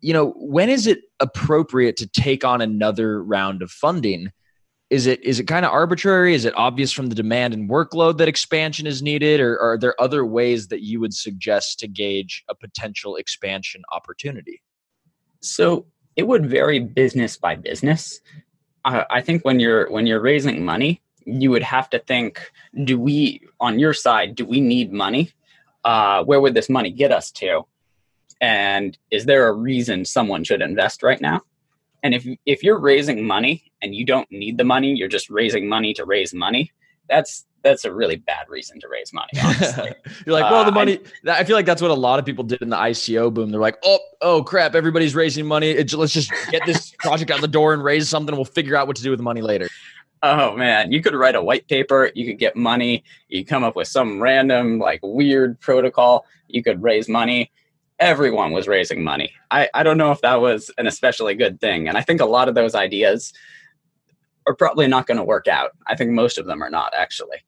You 0.00 0.14
know, 0.14 0.30
when 0.36 0.70
is 0.70 0.86
it 0.86 1.00
appropriate 1.20 1.98
to 1.98 2.06
take 2.06 2.44
on 2.44 2.62
another 2.62 3.22
round 3.22 3.60
of 3.60 3.70
funding? 3.70 4.32
Is 4.88 5.06
it 5.06 5.22
is 5.22 5.38
it 5.38 5.44
kind 5.44 5.66
of 5.66 5.72
arbitrary? 5.72 6.34
Is 6.34 6.46
it 6.46 6.54
obvious 6.56 6.92
from 6.92 7.08
the 7.08 7.14
demand 7.14 7.52
and 7.52 7.68
workload 7.68 8.16
that 8.18 8.28
expansion 8.28 8.86
is 8.86 9.02
needed, 9.02 9.40
or, 9.40 9.54
or 9.54 9.72
are 9.72 9.78
there 9.78 10.00
other 10.00 10.24
ways 10.24 10.68
that 10.68 10.82
you 10.82 10.98
would 11.00 11.14
suggest 11.14 11.78
to 11.80 11.88
gauge 11.88 12.42
a 12.48 12.54
potential 12.54 13.16
expansion 13.16 13.82
opportunity? 13.92 14.62
So 15.40 15.86
it 16.16 16.26
would 16.26 16.46
vary 16.46 16.80
business 16.80 17.36
by 17.36 17.56
business. 17.56 18.20
I 18.84 19.20
think 19.20 19.44
when 19.44 19.60
you're 19.60 19.90
when 19.90 20.06
you're 20.06 20.20
raising 20.20 20.64
money, 20.64 21.02
you 21.26 21.50
would 21.50 21.62
have 21.62 21.90
to 21.90 21.98
think: 21.98 22.50
Do 22.84 22.98
we, 22.98 23.40
on 23.60 23.78
your 23.78 23.92
side, 23.92 24.34
do 24.34 24.44
we 24.46 24.60
need 24.60 24.92
money? 24.92 25.32
Uh, 25.84 26.24
where 26.24 26.40
would 26.40 26.54
this 26.54 26.70
money 26.70 26.90
get 26.90 27.12
us 27.12 27.30
to? 27.32 27.66
And 28.40 28.96
is 29.10 29.26
there 29.26 29.48
a 29.48 29.52
reason 29.52 30.04
someone 30.04 30.44
should 30.44 30.62
invest 30.62 31.02
right 31.02 31.20
now? 31.20 31.42
And 32.02 32.14
if 32.14 32.26
if 32.46 32.62
you're 32.62 32.78
raising 32.78 33.26
money 33.26 33.70
and 33.82 33.94
you 33.94 34.06
don't 34.06 34.30
need 34.30 34.56
the 34.56 34.64
money, 34.64 34.94
you're 34.94 35.08
just 35.08 35.28
raising 35.28 35.68
money 35.68 35.92
to 35.94 36.06
raise 36.06 36.32
money. 36.32 36.72
That's 37.08 37.44
that's 37.62 37.84
a 37.84 37.92
really 37.92 38.16
bad 38.16 38.48
reason 38.48 38.80
to 38.80 38.88
raise 38.88 39.12
money. 39.12 39.30
Honestly, 39.42 39.92
you're 40.26 40.34
like, 40.34 40.50
well, 40.50 40.64
the 40.64 40.70
uh, 40.70 40.74
money. 40.74 40.98
Uh, 41.26 41.30
I, 41.30 41.38
I, 41.38 41.44
feel 41.44 41.56
like 41.56 41.66
that's 41.66 41.82
what 41.82 41.90
a 41.90 41.94
lot 41.94 42.18
of 42.18 42.24
people 42.24 42.44
did 42.44 42.62
in 42.62 42.70
the 42.70 42.76
ICO 42.76 43.32
boom. 43.32 43.50
They're 43.50 43.60
like, 43.60 43.78
oh, 43.84 43.98
oh, 44.20 44.42
crap, 44.42 44.74
everybody's 44.74 45.14
raising 45.14 45.46
money. 45.46 45.70
It, 45.70 45.92
let's 45.92 46.12
just 46.12 46.32
get 46.50 46.64
this 46.66 46.90
project 46.98 47.30
out 47.30 47.40
the 47.40 47.48
door 47.48 47.74
and 47.74 47.82
raise 47.82 48.08
something. 48.08 48.34
We'll 48.34 48.44
figure 48.44 48.76
out 48.76 48.86
what 48.86 48.96
to 48.96 49.02
do 49.02 49.10
with 49.10 49.18
the 49.18 49.24
money 49.24 49.42
later. 49.42 49.68
Oh 50.22 50.54
man, 50.54 50.92
you 50.92 51.02
could 51.02 51.14
write 51.14 51.34
a 51.34 51.42
white 51.42 51.66
paper. 51.66 52.10
You 52.14 52.26
could 52.26 52.38
get 52.38 52.54
money. 52.54 53.04
You 53.28 53.44
come 53.44 53.64
up 53.64 53.74
with 53.74 53.88
some 53.88 54.20
random, 54.20 54.78
like, 54.78 55.00
weird 55.02 55.58
protocol. 55.60 56.26
You 56.48 56.62
could 56.62 56.82
raise 56.82 57.08
money. 57.08 57.50
Everyone 57.98 58.52
was 58.52 58.66
raising 58.68 59.02
money. 59.02 59.32
I, 59.50 59.68
I 59.72 59.82
don't 59.82 59.98
know 59.98 60.10
if 60.10 60.20
that 60.22 60.40
was 60.40 60.70
an 60.78 60.86
especially 60.86 61.34
good 61.34 61.60
thing. 61.60 61.88
And 61.88 61.96
I 61.96 62.02
think 62.02 62.20
a 62.20 62.26
lot 62.26 62.48
of 62.48 62.54
those 62.54 62.74
ideas 62.74 63.32
are 64.46 64.54
probably 64.54 64.86
not 64.86 65.06
going 65.06 65.18
to 65.18 65.24
work 65.24 65.48
out. 65.48 65.70
I 65.86 65.96
think 65.96 66.10
most 66.10 66.38
of 66.38 66.46
them 66.46 66.62
are 66.62 66.70
not 66.70 66.92
actually. 66.96 67.38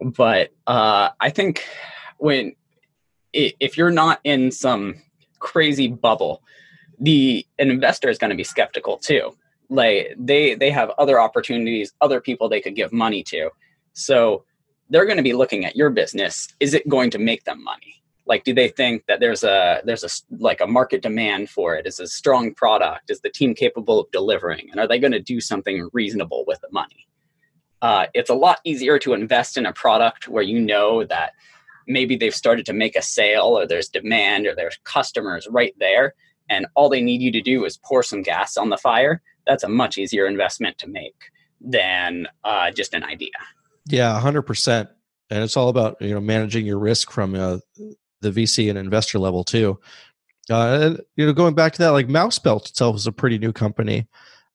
But 0.00 0.50
uh, 0.66 1.10
I 1.20 1.30
think 1.30 1.64
when 2.18 2.54
if 3.32 3.76
you're 3.76 3.90
not 3.90 4.20
in 4.24 4.50
some 4.50 4.94
crazy 5.38 5.88
bubble, 5.88 6.42
the 6.98 7.46
an 7.58 7.70
investor 7.70 8.08
is 8.08 8.18
going 8.18 8.30
to 8.30 8.36
be 8.36 8.44
skeptical 8.44 8.98
too. 8.98 9.36
Like 9.68 10.14
they 10.18 10.54
they 10.54 10.70
have 10.70 10.90
other 10.98 11.20
opportunities, 11.20 11.92
other 12.00 12.20
people 12.20 12.48
they 12.48 12.60
could 12.60 12.76
give 12.76 12.92
money 12.92 13.22
to. 13.24 13.50
So 13.92 14.44
they're 14.90 15.06
going 15.06 15.16
to 15.16 15.22
be 15.22 15.32
looking 15.32 15.64
at 15.64 15.76
your 15.76 15.90
business. 15.90 16.48
Is 16.60 16.74
it 16.74 16.88
going 16.88 17.10
to 17.10 17.18
make 17.18 17.44
them 17.44 17.62
money? 17.62 18.02
Like 18.26 18.44
do 18.44 18.54
they 18.54 18.68
think 18.68 19.04
that 19.06 19.20
there's 19.20 19.44
a 19.44 19.80
there's 19.84 20.04
a 20.04 20.08
like 20.42 20.60
a 20.60 20.66
market 20.66 21.02
demand 21.02 21.50
for 21.50 21.74
it? 21.74 21.86
Is 21.86 22.00
a 22.00 22.06
strong 22.06 22.54
product? 22.54 23.10
Is 23.10 23.20
the 23.20 23.30
team 23.30 23.54
capable 23.54 24.00
of 24.00 24.10
delivering? 24.10 24.68
And 24.70 24.80
are 24.80 24.88
they 24.88 24.98
going 24.98 25.12
to 25.12 25.20
do 25.20 25.40
something 25.40 25.88
reasonable 25.92 26.44
with 26.46 26.60
the 26.60 26.68
money? 26.72 27.06
Uh, 27.82 28.06
it's 28.14 28.30
a 28.30 28.34
lot 28.34 28.60
easier 28.64 28.98
to 28.98 29.12
invest 29.12 29.56
in 29.56 29.66
a 29.66 29.72
product 29.72 30.26
where 30.28 30.42
you 30.42 30.58
know 30.58 31.04
that 31.04 31.32
maybe 31.86 32.16
they've 32.16 32.34
started 32.34 32.64
to 32.66 32.72
make 32.72 32.96
a 32.96 33.02
sale 33.02 33.58
or 33.58 33.66
there's 33.66 33.88
demand 33.88 34.46
or 34.46 34.54
there's 34.54 34.78
customers 34.84 35.46
right 35.50 35.74
there 35.78 36.14
and 36.48 36.66
all 36.74 36.88
they 36.88 37.02
need 37.02 37.20
you 37.20 37.32
to 37.32 37.42
do 37.42 37.64
is 37.64 37.78
pour 37.84 38.02
some 38.02 38.22
gas 38.22 38.56
on 38.56 38.70
the 38.70 38.78
fire. 38.78 39.20
That's 39.46 39.64
a 39.64 39.68
much 39.68 39.98
easier 39.98 40.26
investment 40.26 40.78
to 40.78 40.88
make 40.88 41.30
than 41.60 42.26
uh, 42.42 42.70
just 42.70 42.94
an 42.94 43.04
idea. 43.04 43.30
Yeah 43.86 44.18
100% 44.18 44.88
and 45.30 45.42
it's 45.42 45.56
all 45.56 45.68
about 45.68 46.00
you 46.00 46.14
know 46.14 46.20
managing 46.20 46.66
your 46.66 46.78
risk 46.78 47.10
from 47.10 47.34
uh, 47.34 47.58
the 48.24 48.32
VC 48.32 48.68
and 48.68 48.78
investor 48.78 49.18
level 49.18 49.44
too. 49.44 49.78
Uh, 50.50 50.96
you 51.16 51.24
know, 51.24 51.32
going 51.32 51.54
back 51.54 51.72
to 51.72 51.78
that, 51.78 51.90
like 51.90 52.08
Mousebelt 52.08 52.68
itself 52.68 52.96
is 52.96 53.06
a 53.06 53.12
pretty 53.12 53.38
new 53.38 53.52
company. 53.52 54.06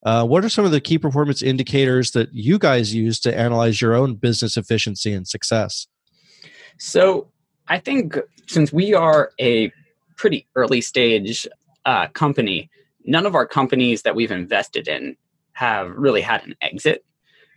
Uh, 0.02 0.24
what 0.24 0.44
are 0.44 0.48
some 0.48 0.64
of 0.64 0.70
the 0.70 0.80
key 0.80 0.98
performance 0.98 1.42
indicators 1.42 2.12
that 2.12 2.32
you 2.32 2.58
guys 2.58 2.94
use 2.94 3.20
to 3.20 3.36
analyze 3.36 3.80
your 3.80 3.94
own 3.94 4.14
business 4.14 4.56
efficiency 4.56 5.12
and 5.12 5.28
success? 5.28 5.86
So, 6.78 7.30
I 7.68 7.78
think 7.78 8.18
since 8.46 8.72
we 8.72 8.94
are 8.94 9.30
a 9.38 9.70
pretty 10.16 10.48
early 10.56 10.80
stage 10.80 11.46
uh, 11.84 12.08
company, 12.08 12.70
none 13.04 13.26
of 13.26 13.34
our 13.34 13.46
companies 13.46 14.02
that 14.02 14.14
we've 14.14 14.30
invested 14.30 14.88
in 14.88 15.16
have 15.52 15.90
really 15.90 16.22
had 16.22 16.44
an 16.44 16.54
exit. 16.62 17.04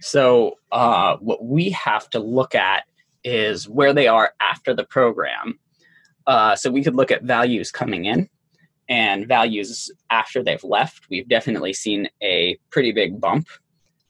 So, 0.02 0.58
uh, 0.72 1.16
what 1.18 1.46
we 1.46 1.70
have 1.70 2.10
to 2.10 2.20
look 2.20 2.56
at 2.56 2.84
is 3.24 3.70
where 3.70 3.94
they 3.94 4.08
are 4.08 4.34
after 4.42 4.74
the 4.74 4.84
program 4.84 5.58
uh, 6.28 6.56
so 6.56 6.72
we 6.72 6.84
could 6.84 6.96
look 6.96 7.12
at 7.12 7.24
values 7.24 7.72
coming 7.72 8.06
in 8.06 8.30
and 8.90 9.28
values 9.28 9.92
after 10.10 10.44
they've 10.44 10.64
left. 10.64 11.06
We've 11.10 11.28
definitely 11.28 11.74
seen 11.74 12.10
a 12.22 12.58
pretty 12.70 12.92
big 12.92 13.20
bump 13.20 13.48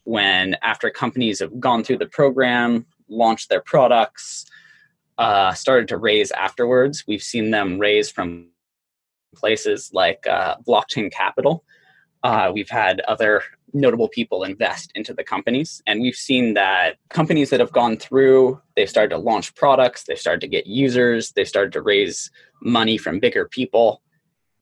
when 0.04 0.56
after 0.62 0.90
companies 0.90 1.40
have 1.40 1.60
gone 1.60 1.84
through 1.84 2.00
the 2.00 2.08
program, 2.08 2.86
launched 3.08 3.50
their 3.50 3.62
products, 3.62 4.46
uh, 5.18 5.54
started 5.54 5.88
to 5.90 5.98
raise 5.98 6.32
afterwards. 6.32 7.04
We've 7.08 7.24
seen 7.24 7.52
them 7.52 7.80
raise 7.80 8.10
from 8.10 8.50
places 9.36 9.92
like 9.94 10.26
uh, 10.28 10.58
Blockchain 10.68 11.12
Capital. 11.12 11.64
Uh, 12.24 12.52
we've 12.54 12.70
had 12.70 13.02
other 13.02 13.44
notable 13.74 14.08
people 14.08 14.44
invest 14.44 14.92
into 14.96 15.14
the 15.14 15.24
companies. 15.24 15.82
And 15.88 16.02
we've 16.02 16.16
seen 16.16 16.54
that 16.54 16.98
companies 17.10 17.50
that 17.50 17.60
have 17.60 17.72
gone 17.72 17.98
through, 17.98 18.62
they've 18.76 18.90
started 18.90 19.10
to 19.10 19.18
launch 19.18 19.56
products, 19.56 20.04
they've 20.04 20.20
started 20.20 20.42
to 20.42 20.48
get 20.48 20.68
users, 20.68 21.32
they've 21.32 21.48
started 21.48 21.74
to 21.74 21.82
raise 21.82 22.32
money 22.62 22.98
from 22.98 23.20
bigger 23.20 23.48
people. 23.48 24.02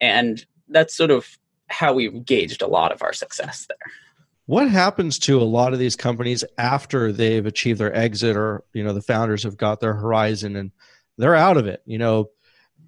And 0.00 0.44
that's 0.68 0.96
sort 0.96 1.10
of 1.10 1.38
how 1.68 1.92
we've 1.92 2.24
gauged 2.24 2.62
a 2.62 2.66
lot 2.66 2.92
of 2.92 3.02
our 3.02 3.12
success 3.12 3.66
there. 3.68 3.76
What 4.46 4.68
happens 4.68 5.18
to 5.20 5.40
a 5.40 5.44
lot 5.44 5.72
of 5.72 5.78
these 5.78 5.94
companies 5.94 6.44
after 6.58 7.12
they've 7.12 7.46
achieved 7.46 7.80
their 7.80 7.94
exit 7.94 8.36
or, 8.36 8.64
you 8.72 8.82
know, 8.82 8.92
the 8.92 9.00
founders 9.00 9.44
have 9.44 9.56
got 9.56 9.80
their 9.80 9.94
horizon 9.94 10.56
and 10.56 10.72
they're 11.16 11.36
out 11.36 11.56
of 11.56 11.66
it? 11.66 11.82
You 11.86 11.98
know, 11.98 12.30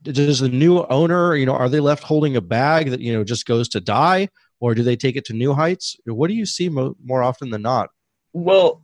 does 0.03 0.41
the 0.41 0.49
new 0.49 0.85
owner, 0.85 1.35
you 1.37 1.47
know, 1.47 1.55
are 1.55 1.69
they 1.69 1.81
left 1.81 2.03
holding 2.03 2.37
a 2.37 2.41
bag 2.41 2.91
that, 2.91 3.01
you 3.01 3.13
know, 3.13 3.25
just 3.25 3.47
goes 3.47 3.69
to 3.71 3.81
die? 3.81 4.29
Or 4.61 4.75
do 4.75 4.83
they 4.83 4.97
take 4.97 5.17
it 5.17 5.25
to 5.27 5.33
new 5.33 5.55
heights? 5.55 5.97
What 6.07 6.29
do 6.29 6.35
you 6.35 6.47
see 6.47 6.69
mo- 6.69 6.97
more 7.03 7.23
often 7.23 7.51
than 7.51 7.63
not? 7.63 7.91
Well, 8.33 8.83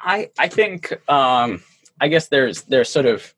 I 0.00 0.30
I 0.38 0.48
think 0.48 0.92
um, 1.10 1.62
I 2.00 2.08
guess 2.08 2.28
there's 2.28 2.62
there's 2.62 2.88
sort 2.88 3.06
of 3.06 3.34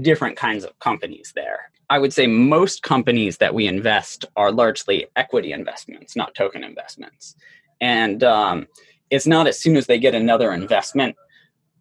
different 0.00 0.36
kinds 0.36 0.64
of 0.64 0.78
companies 0.78 1.32
there. 1.34 1.70
I 1.88 1.98
would 1.98 2.12
say 2.12 2.26
most 2.26 2.82
companies 2.82 3.38
that 3.38 3.54
we 3.54 3.66
invest 3.66 4.24
are 4.36 4.50
largely 4.50 5.06
equity 5.14 5.52
investments, 5.52 6.16
not 6.16 6.34
token 6.34 6.64
investments, 6.64 7.36
and 7.80 8.24
um, 8.24 8.66
it's 9.10 9.26
not 9.26 9.46
as 9.46 9.60
soon 9.60 9.76
as 9.76 9.86
they 9.86 9.98
get 9.98 10.14
another 10.14 10.52
investment 10.52 11.16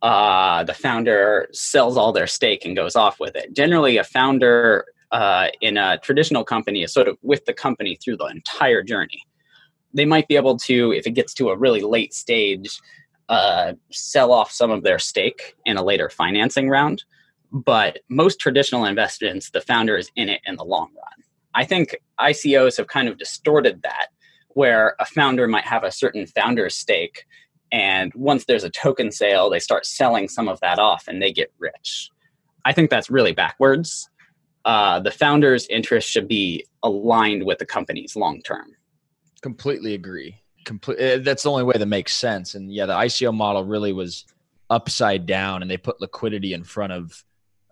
uh, 0.05 0.63
the 0.63 0.73
founder 0.73 1.47
sells 1.51 1.97
all 1.97 2.11
their 2.11 2.27
stake 2.27 2.63
and 2.63 2.75
goes 2.75 2.95
off 2.95 3.19
with 3.19 3.35
it. 3.35 3.53
Generally, 3.55 3.97
a 3.97 4.03
founder 4.03 4.85
uh, 5.15 5.47
in 5.61 5.77
a 5.77 5.97
traditional 5.99 6.43
company 6.43 6.83
is 6.83 6.91
sort 6.91 7.07
of 7.07 7.17
with 7.21 7.45
the 7.45 7.53
company 7.53 7.95
through 7.95 8.17
the 8.17 8.25
entire 8.25 8.83
journey. 8.83 9.21
They 9.93 10.03
might 10.03 10.27
be 10.27 10.35
able 10.35 10.57
to, 10.67 10.91
if 10.91 11.07
it 11.07 11.11
gets 11.11 11.33
to 11.35 11.51
a 11.51 11.57
really 11.57 11.83
late 11.95 12.13
stage, 12.13 12.81
uh, 13.29 13.73
sell 13.91 14.33
off 14.33 14.51
some 14.51 14.71
of 14.71 14.83
their 14.83 14.99
stake 14.99 15.55
in 15.65 15.77
a 15.77 15.83
later 15.83 16.09
financing 16.09 16.67
round. 16.69 17.05
but 17.55 17.99
most 18.09 18.39
traditional 18.39 18.85
investments, 18.85 19.49
the 19.51 19.61
founder 19.61 19.95
is 19.97 20.11
in 20.15 20.29
it 20.29 20.41
in 20.45 20.57
the 20.57 20.65
long 20.65 20.89
run. 20.95 21.23
I 21.53 21.63
think 21.63 21.95
ICOs 22.19 22.77
have 22.77 22.87
kind 22.87 23.07
of 23.07 23.17
distorted 23.17 23.81
that, 23.83 24.07
where 24.49 24.95
a 24.99 25.05
founder 25.05 25.47
might 25.47 25.63
have 25.63 25.83
a 25.83 25.91
certain 25.91 26.25
founder 26.27 26.69
stake, 26.69 27.25
and 27.71 28.11
once 28.13 28.45
there's 28.45 28.65
a 28.65 28.69
token 28.69 29.11
sale, 29.11 29.49
they 29.49 29.59
start 29.59 29.85
selling 29.85 30.27
some 30.27 30.49
of 30.49 30.59
that 30.59 30.79
off 30.79 31.07
and 31.07 31.21
they 31.21 31.31
get 31.31 31.53
rich. 31.57 32.09
I 32.65 32.73
think 32.73 32.89
that's 32.89 33.09
really 33.09 33.31
backwards. 33.31 34.09
Uh, 34.65 34.99
the 34.99 35.11
founder's 35.11 35.67
interest 35.67 36.09
should 36.09 36.27
be 36.27 36.65
aligned 36.83 37.45
with 37.45 37.59
the 37.59 37.65
company's 37.65 38.15
long 38.15 38.41
term. 38.41 38.75
Completely 39.41 39.93
agree. 39.93 40.41
Complete. 40.65 40.99
eh, 40.99 41.17
That's 41.19 41.43
the 41.43 41.51
only 41.51 41.63
way 41.63 41.75
that 41.77 41.85
makes 41.85 42.13
sense. 42.15 42.55
And 42.55 42.73
yeah, 42.73 42.87
the 42.87 42.93
ICO 42.93 43.31
model 43.33 43.63
really 43.63 43.93
was 43.93 44.25
upside 44.71 45.27
down, 45.27 45.61
and 45.61 45.69
they 45.69 45.77
put 45.77 46.01
liquidity 46.01 46.53
in 46.53 46.63
front 46.63 46.93
of 46.93 47.23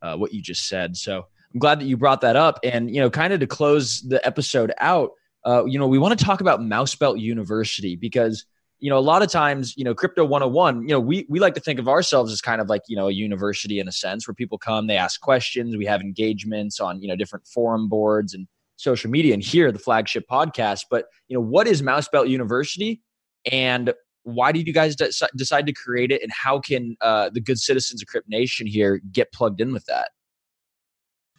uh, 0.04 0.16
what 0.16 0.34
you 0.34 0.42
just 0.42 0.68
said. 0.68 0.96
So 0.96 1.26
I'm 1.54 1.60
glad 1.60 1.80
that 1.80 1.86
you 1.86 1.98
brought 1.98 2.22
that 2.22 2.36
up. 2.36 2.60
And 2.64 2.94
you 2.94 3.02
know, 3.02 3.10
kind 3.10 3.34
of 3.34 3.40
to 3.40 3.48
close 3.48 4.02
the 4.02 4.24
episode 4.26 4.72
out, 4.78 5.14
uh, 5.46 5.66
you 5.66 5.80
know, 5.80 5.88
we 5.88 5.98
want 5.98 6.18
to 6.18 6.24
talk 6.24 6.42
about 6.42 6.62
Mousebelt 6.62 7.20
University 7.20 7.96
because 7.96 8.46
you 8.84 8.90
know 8.90 8.98
a 8.98 9.00
lot 9.00 9.22
of 9.24 9.32
times, 9.32 9.78
you 9.78 9.86
know, 9.86 9.96
Crypto 9.96 10.26
101. 10.26 10.82
You 10.82 10.90
know, 10.90 11.00
we 11.00 11.26
we 11.30 11.40
like 11.40 11.54
to 11.54 11.62
think 11.62 11.80
of 11.80 11.88
ourselves 11.88 12.34
as 12.34 12.42
kind 12.42 12.60
of 12.60 12.68
like 12.68 12.82
you 12.90 12.98
know 12.98 13.08
a 13.08 13.14
university 13.14 13.80
in 13.80 13.88
a 13.88 13.94
sense 13.94 14.28
where 14.28 14.36
people 14.36 14.58
come, 14.58 14.88
they 14.88 14.98
ask 14.98 15.22
questions, 15.22 15.78
we 15.78 15.86
have 15.86 16.02
engagements 16.02 16.82
on 16.82 17.02
you 17.02 17.08
know 17.08 17.16
different 17.16 17.48
forum 17.48 17.88
boards 17.88 18.34
and 18.34 18.46
social 18.76 19.10
media 19.10 19.34
and 19.34 19.44
here 19.44 19.72
the 19.72 19.80
flagship 19.80 20.26
podcast 20.30 20.82
but 20.90 21.06
you 21.28 21.36
know 21.36 21.40
what 21.40 21.68
is 21.68 21.84
mousebelt 21.84 22.28
university 22.28 23.02
and 23.50 23.94
why 24.24 24.52
did 24.52 24.66
you 24.66 24.74
guys 24.74 24.96
de- 24.96 25.12
decide 25.38 25.66
to 25.68 25.72
create 25.72 26.12
it 26.12 26.22
and 26.24 26.32
how 26.34 26.60
can 26.60 26.98
uh, 27.00 27.30
the 27.32 27.40
good 27.40 27.60
citizens 27.60 28.02
of 28.02 28.08
crypt 28.08 28.28
nation 28.28 28.66
here 28.66 29.00
get 29.12 29.32
plugged 29.32 29.62
in 29.62 29.72
with 29.72 29.86
that 29.86 30.10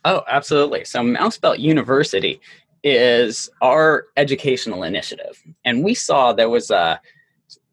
Oh, 0.06 0.22
absolutely. 0.28 0.84
So, 0.84 1.02
Mousebelt 1.02 1.58
University 1.58 2.38
is 2.82 3.48
our 3.62 4.04
educational 4.18 4.82
initiative. 4.82 5.42
And 5.64 5.82
we 5.82 5.94
saw 5.94 6.32
there 6.32 6.50
was 6.50 6.70
a 6.70 7.00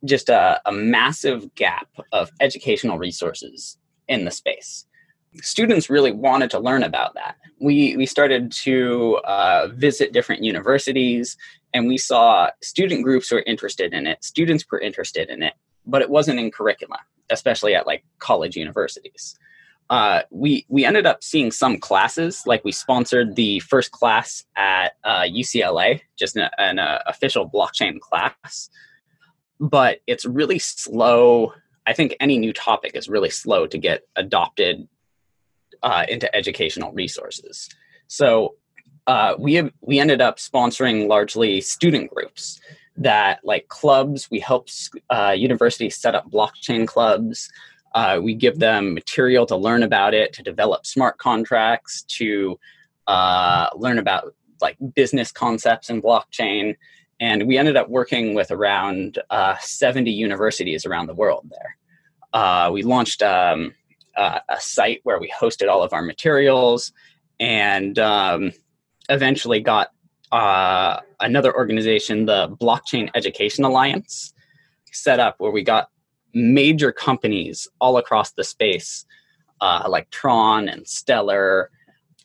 just 0.06 0.30
a, 0.30 0.60
a 0.66 0.72
massive 0.72 1.54
gap 1.56 1.88
of 2.12 2.32
educational 2.40 2.98
resources 2.98 3.78
in 4.08 4.26
the 4.26 4.32
space. 4.32 4.86
Students 5.42 5.90
really 5.90 6.12
wanted 6.12 6.52
to 6.52 6.60
learn 6.60 6.84
about 6.84 7.14
that. 7.14 7.38
We, 7.60 7.96
we 7.96 8.06
started 8.06 8.52
to 8.64 9.18
uh, 9.24 9.70
visit 9.74 10.12
different 10.12 10.44
universities 10.44 11.38
and 11.74 11.88
we 11.88 11.98
saw 11.98 12.50
student 12.62 13.04
groups 13.04 13.32
were 13.32 13.44
interested 13.48 13.94
in 13.94 14.08
it, 14.08 14.24
students 14.24 14.66
were 14.70 14.80
interested 14.80 15.30
in 15.30 15.42
it, 15.42 15.54
but 15.86 16.02
it 16.02 16.10
wasn't 16.10 16.40
in 16.40 16.52
curricula, 16.52 17.00
especially 17.30 17.76
at 17.76 17.88
like 17.88 18.04
college 18.20 18.58
universities 18.58 19.38
uh, 19.92 20.22
we 20.32 20.66
we 20.70 20.86
ended 20.86 21.06
up 21.06 21.22
seeing 21.22 21.52
some 21.52 21.78
classes 21.78 22.44
like 22.46 22.64
we 22.64 22.72
sponsored 22.72 23.36
the 23.36 23.60
first 23.60 23.92
class 23.92 24.46
at 24.56 24.94
uh, 25.04 25.24
UCLA, 25.24 26.00
just 26.18 26.38
an, 26.38 26.50
an 26.58 26.80
uh, 26.80 27.00
official 27.08 27.48
blockchain 27.48 28.00
class. 28.00 28.70
But 29.62 30.00
it's 30.08 30.26
really 30.26 30.60
slow. 30.60 31.54
I 31.88 31.94
think 31.94 32.18
any 32.20 32.38
new 32.38 32.52
topic 32.52 32.96
is 32.96 33.08
really 33.08 33.30
slow 33.30 33.68
to 33.68 33.78
get 33.78 34.08
adopted 34.18 34.90
uh, 35.84 36.06
into 36.10 36.36
educational 36.36 36.92
resources. 36.92 37.70
So 38.08 38.56
uh, 39.08 39.36
we 39.38 39.54
have, 39.54 39.72
we 39.82 40.00
ended 40.00 40.20
up 40.20 40.38
sponsoring 40.38 41.08
largely 41.08 41.62
student 41.62 42.12
groups 42.14 42.60
that 42.98 43.40
like 43.44 43.68
clubs. 43.68 44.30
We 44.30 44.40
help 44.40 44.68
uh, 45.10 45.36
universities 45.38 45.96
set 45.96 46.16
up 46.16 46.30
blockchain 46.30 46.88
clubs. 46.88 47.50
Uh, 47.94 48.20
we 48.22 48.34
give 48.36 48.60
them 48.60 48.94
material 48.94 49.46
to 49.46 49.56
learn 49.56 49.84
about 49.84 50.14
it, 50.14 50.34
to 50.34 50.44
develop 50.44 50.86
smart 50.86 51.18
contracts, 51.18 52.04
to 52.04 52.60
uh, 53.08 53.68
learn 53.76 54.00
about 54.00 54.34
like 54.62 54.78
business 54.96 55.32
concepts 55.32 55.90
in 55.90 56.02
blockchain. 56.02 56.78
And 57.22 57.48
we 57.48 57.58
ended 57.58 57.78
up 57.78 57.88
working 57.88 58.34
with 58.34 58.50
around 58.50 59.20
uh, 59.30 59.56
70 59.62 60.12
universities 60.12 60.86
around 60.88 61.06
the 61.06 61.14
world 61.14 61.50
there. 61.52 61.78
Uh, 62.34 62.72
we 62.74 62.82
launched 62.82 63.22
um, 63.22 63.76
a 64.18 64.42
site 64.60 65.02
where 65.04 65.20
we 65.20 65.32
hosted 65.32 65.70
all 65.70 65.84
of 65.84 65.94
our 65.94 66.02
materials 66.02 66.92
and 67.40 67.98
um, 68.00 68.52
eventually 69.10 69.60
got 69.60 69.90
uh, 70.32 71.00
another 71.20 71.56
organization, 71.56 72.26
the 72.26 72.50
Blockchain 72.60 73.10
Education 73.14 73.64
Alliance, 73.66 74.34
set 74.92 75.20
up 75.20 75.36
where 75.38 75.52
we 75.52 75.64
got 75.64 75.90
major 76.34 76.92
companies 76.92 77.68
all 77.80 77.98
across 77.98 78.32
the 78.32 78.44
space, 78.44 79.06
uh, 79.60 79.86
like 79.88 80.10
Tron 80.10 80.68
and 80.68 80.88
Stellar 80.88 81.70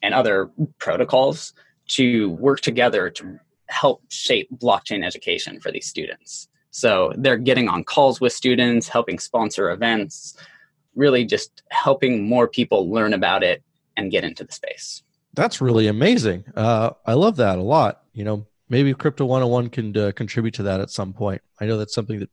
and 0.03 0.15
other 0.15 0.51
protocols, 0.79 1.53
to 1.89 2.31
work 2.31 2.61
together 2.61 3.11
to 3.11 3.39
help 3.69 4.03
shape 4.09 4.49
blockchain 4.53 5.05
education 5.05 5.61
for 5.61 5.71
these 5.71 5.87
students. 5.87 6.49
So 6.71 7.13
they're 7.17 7.39
getting 7.39 7.69
on 7.69 7.85
calls 7.85 8.21
with 8.21 8.33
students, 8.33 8.89
helping 8.89 9.19
sponsor 9.19 9.71
events, 9.71 10.37
really 10.95 11.25
just 11.25 11.63
helping 11.71 12.29
more 12.29 12.49
people 12.49 12.91
learn 12.91 13.15
about 13.15 13.43
it 13.43 13.63
and 13.97 14.11
get 14.11 14.25
into 14.25 14.45
the 14.45 14.53
space. 14.53 15.03
That's 15.35 15.61
really 15.61 15.87
amazing. 15.87 16.45
Uh, 16.55 16.91
I 17.05 17.15
love 17.15 17.37
that 17.37 17.59
a 17.59 17.63
lot. 17.63 18.03
You 18.13 18.25
know, 18.25 18.47
maybe 18.69 18.93
Crypto 18.95 19.25
101 19.25 19.71
can 19.71 19.97
uh, 19.97 20.13
contribute 20.15 20.55
to 20.55 20.65
that 20.65 20.81
at 20.81 20.91
some 20.91 21.13
point. 21.13 21.43
I 21.61 21.67
know 21.67 21.79
that's 21.79 21.95
something 21.95 22.21
that, 22.21 22.31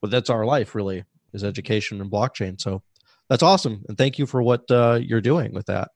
well, 0.00 0.10
that's 0.10 0.30
our 0.30 0.44
life 0.44 0.74
really 0.74 1.04
is 1.32 1.44
education 1.44 2.00
and 2.00 2.10
blockchain. 2.10 2.60
So 2.60 2.82
that's 3.28 3.42
awesome. 3.42 3.84
And 3.88 3.98
thank 3.98 4.18
you 4.18 4.26
for 4.26 4.42
what 4.42 4.70
uh, 4.70 5.00
you're 5.02 5.20
doing 5.20 5.52
with 5.52 5.66
that. 5.66 5.90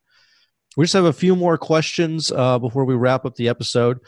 We 0.77 0.83
just 0.83 0.93
have 0.93 1.05
a 1.05 1.13
few 1.13 1.35
more 1.35 1.57
questions 1.57 2.31
uh, 2.31 2.59
before 2.59 2.85
we 2.85 2.95
wrap 2.95 3.25
up 3.25 3.35
the 3.35 3.49
episode. 3.49 3.99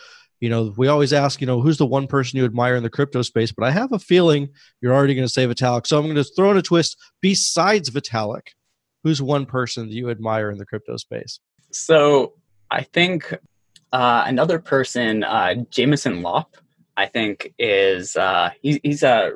You 0.41 0.49
know, 0.49 0.73
we 0.75 0.87
always 0.87 1.13
ask, 1.13 1.39
you 1.39 1.47
know, 1.47 1.61
who's 1.61 1.77
the 1.77 1.85
one 1.85 2.07
person 2.07 2.37
you 2.37 2.45
admire 2.45 2.75
in 2.75 2.83
the 2.83 2.89
crypto 2.89 3.21
space? 3.21 3.51
But 3.51 3.65
I 3.65 3.71
have 3.71 3.93
a 3.93 3.99
feeling 3.99 4.49
you're 4.81 4.93
already 4.93 5.13
going 5.13 5.27
to 5.27 5.31
say 5.31 5.45
Vitalik. 5.45 5.85
So 5.87 5.97
I'm 5.97 6.05
going 6.05 6.15
to 6.15 6.23
throw 6.23 6.49
in 6.51 6.57
a 6.57 6.63
twist. 6.63 6.97
Besides 7.21 7.91
Vitalik, 7.91 8.47
who's 9.03 9.21
one 9.21 9.45
person 9.45 9.87
that 9.87 9.93
you 9.93 10.09
admire 10.09 10.49
in 10.49 10.57
the 10.57 10.65
crypto 10.65 10.97
space? 10.97 11.39
So 11.71 12.33
I 12.71 12.81
think 12.81 13.33
uh, 13.93 14.23
another 14.25 14.57
person, 14.57 15.23
uh, 15.23 15.55
Jameson 15.69 16.23
Lopp, 16.23 16.57
I 16.97 17.05
think 17.05 17.53
is 17.59 18.17
uh, 18.17 18.49
he, 18.61 18.79
he's 18.83 19.03
a 19.03 19.31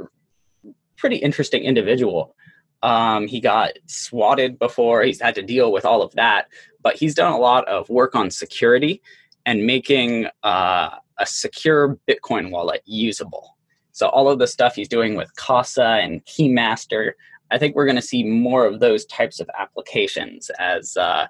pretty 0.97 1.17
interesting 1.17 1.63
individual. 1.63 2.35
Um, 2.81 3.27
he 3.27 3.39
got 3.39 3.73
swatted 3.87 4.59
before, 4.59 5.03
he's 5.03 5.21
had 5.21 5.35
to 5.35 5.41
deal 5.41 5.71
with 5.71 5.85
all 5.85 6.01
of 6.01 6.13
that, 6.15 6.47
but 6.81 6.95
he's 6.95 7.15
done 7.15 7.31
a 7.31 7.37
lot 7.37 7.67
of 7.67 7.89
work 7.89 8.15
on 8.15 8.29
security 8.29 9.01
and 9.45 9.65
making 9.65 10.27
uh, 10.43 10.89
a 11.19 11.25
secure 11.25 11.97
Bitcoin 12.07 12.51
wallet 12.51 12.81
usable. 12.85 13.57
So, 13.91 14.09
all 14.09 14.29
of 14.29 14.39
the 14.39 14.47
stuff 14.47 14.75
he's 14.75 14.89
doing 14.89 15.15
with 15.15 15.33
Casa 15.35 15.99
and 16.01 16.23
Keymaster, 16.25 17.11
I 17.51 17.57
think 17.57 17.75
we're 17.75 17.85
going 17.85 17.95
to 17.95 18.01
see 18.01 18.23
more 18.23 18.65
of 18.65 18.79
those 18.79 19.05
types 19.05 19.39
of 19.39 19.49
applications 19.57 20.49
as 20.59 20.97
uh, 20.97 21.27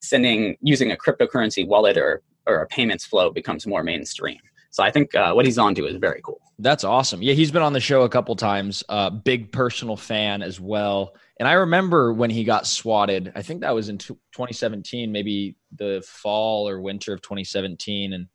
sending 0.00 0.56
using 0.60 0.92
a 0.92 0.96
cryptocurrency 0.96 1.66
wallet 1.66 1.96
or, 1.96 2.22
or 2.46 2.62
a 2.62 2.66
payments 2.66 3.04
flow 3.04 3.30
becomes 3.30 3.66
more 3.66 3.82
mainstream. 3.82 4.38
So 4.70 4.82
I 4.82 4.90
think 4.90 5.14
uh, 5.14 5.32
what 5.32 5.46
he's 5.46 5.58
on 5.58 5.74
to 5.76 5.86
is 5.86 5.96
very 5.96 6.20
cool. 6.22 6.40
That's 6.58 6.84
awesome. 6.84 7.22
Yeah, 7.22 7.34
he's 7.34 7.50
been 7.50 7.62
on 7.62 7.72
the 7.72 7.80
show 7.80 8.02
a 8.02 8.08
couple 8.08 8.36
times. 8.36 8.84
Uh, 8.88 9.10
big 9.10 9.50
personal 9.52 9.96
fan 9.96 10.42
as 10.42 10.60
well. 10.60 11.14
And 11.38 11.46
I 11.46 11.52
remember 11.52 12.12
when 12.12 12.30
he 12.30 12.42
got 12.44 12.66
swatted. 12.66 13.32
I 13.36 13.42
think 13.42 13.60
that 13.60 13.74
was 13.74 13.88
in 13.88 13.98
2017, 13.98 15.12
maybe 15.12 15.56
the 15.76 16.02
fall 16.06 16.68
or 16.68 16.80
winter 16.80 17.12
of 17.12 17.22
2017. 17.22 18.12
And 18.12 18.26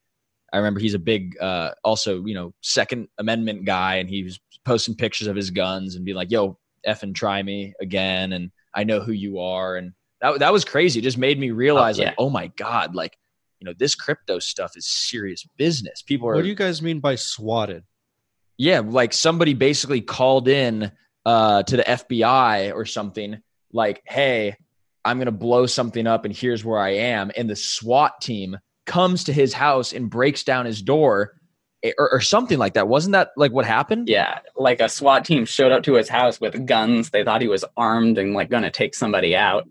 I 0.54 0.58
remember 0.58 0.80
he's 0.80 0.94
a 0.94 1.00
big, 1.00 1.36
uh, 1.42 1.72
also 1.84 2.24
you 2.26 2.34
know, 2.34 2.54
Second 2.62 3.10
Amendment 3.18 3.66
guy, 3.66 3.96
and 3.96 4.10
he 4.10 4.24
was 4.24 4.40
posting 4.66 4.96
pictures 4.96 5.28
of 5.28 5.36
his 5.36 5.50
guns 5.50 5.96
and 5.96 6.06
being 6.06 6.16
like, 6.16 6.32
"Yo, 6.32 6.58
f 6.86 7.04
and 7.04 7.16
try 7.16 7.44
me 7.44 7.74
again," 7.82 8.32
and 8.34 8.52
I 8.74 8.84
know 8.86 9.02
who 9.02 9.12
you 9.12 9.40
are, 9.40 9.76
and 9.76 9.92
that 10.22 10.40
that 10.40 10.54
was 10.54 10.64
crazy. 10.64 11.00
It 11.00 11.04
just 11.04 11.18
made 11.18 11.38
me 11.40 11.52
realize, 11.52 12.00
Oh, 12.00 12.04
yeah. 12.04 12.08
like, 12.10 12.16
oh 12.20 12.30
my 12.30 12.48
god, 12.56 12.96
like 12.96 13.18
you 13.60 13.66
know, 13.66 13.74
this 13.78 13.96
crypto 13.96 14.40
stuff 14.40 14.78
is 14.78 14.86
serious 14.88 15.46
business. 15.58 16.02
People 16.02 16.30
are 16.30 16.36
What 16.36 16.42
do 16.44 16.48
you 16.50 16.56
guys 16.56 16.82
mean 16.82 17.00
by 17.00 17.16
swatted? 17.16 17.84
yeah, 18.58 18.80
like 18.80 19.12
somebody 19.14 19.54
basically 19.54 20.00
called 20.02 20.48
in 20.48 20.92
uh, 21.26 21.64
to 21.64 21.78
the 21.78 21.84
FBI 21.84 22.74
or 22.74 22.86
something, 22.86 23.42
like, 23.72 24.02
"Hey, 24.06 24.56
I'm 25.06 25.18
gonna 25.18 25.32
blow 25.32 25.66
something 25.66 26.08
up, 26.08 26.26
and 26.26 26.36
here's 26.36 26.64
where 26.64 26.80
I 26.80 26.92
am." 26.92 27.32
And 27.36 27.50
the 27.50 27.56
SWAT 27.56 28.22
team 28.22 28.58
comes 28.86 29.26
to 29.26 29.34
his 29.34 29.54
house 29.54 29.94
and 29.94 30.10
breaks 30.10 30.44
down 30.44 30.66
his 30.66 30.82
door, 30.82 31.34
eh, 31.84 31.92
or, 31.98 32.14
or 32.14 32.22
something 32.22 32.58
like 32.60 32.74
that. 32.74 32.88
Wasn't 32.88 33.14
that 33.14 33.32
like 33.38 33.52
what 33.52 33.66
happened? 33.66 34.10
Yeah, 34.10 34.40
like 34.56 34.82
a 34.82 34.90
SWAT 34.90 35.26
team 35.26 35.46
showed 35.46 35.72
up 35.72 35.84
to 35.84 35.94
his 35.94 36.10
house 36.10 36.42
with 36.42 36.66
guns. 36.66 37.10
They 37.10 37.24
thought 37.24 37.42
he 37.42 37.48
was 37.48 37.64
armed 37.78 38.18
and 38.18 38.34
like 38.34 38.50
going 38.50 38.64
to 38.64 38.72
take 38.72 38.96
somebody 38.96 39.36
out. 39.36 39.68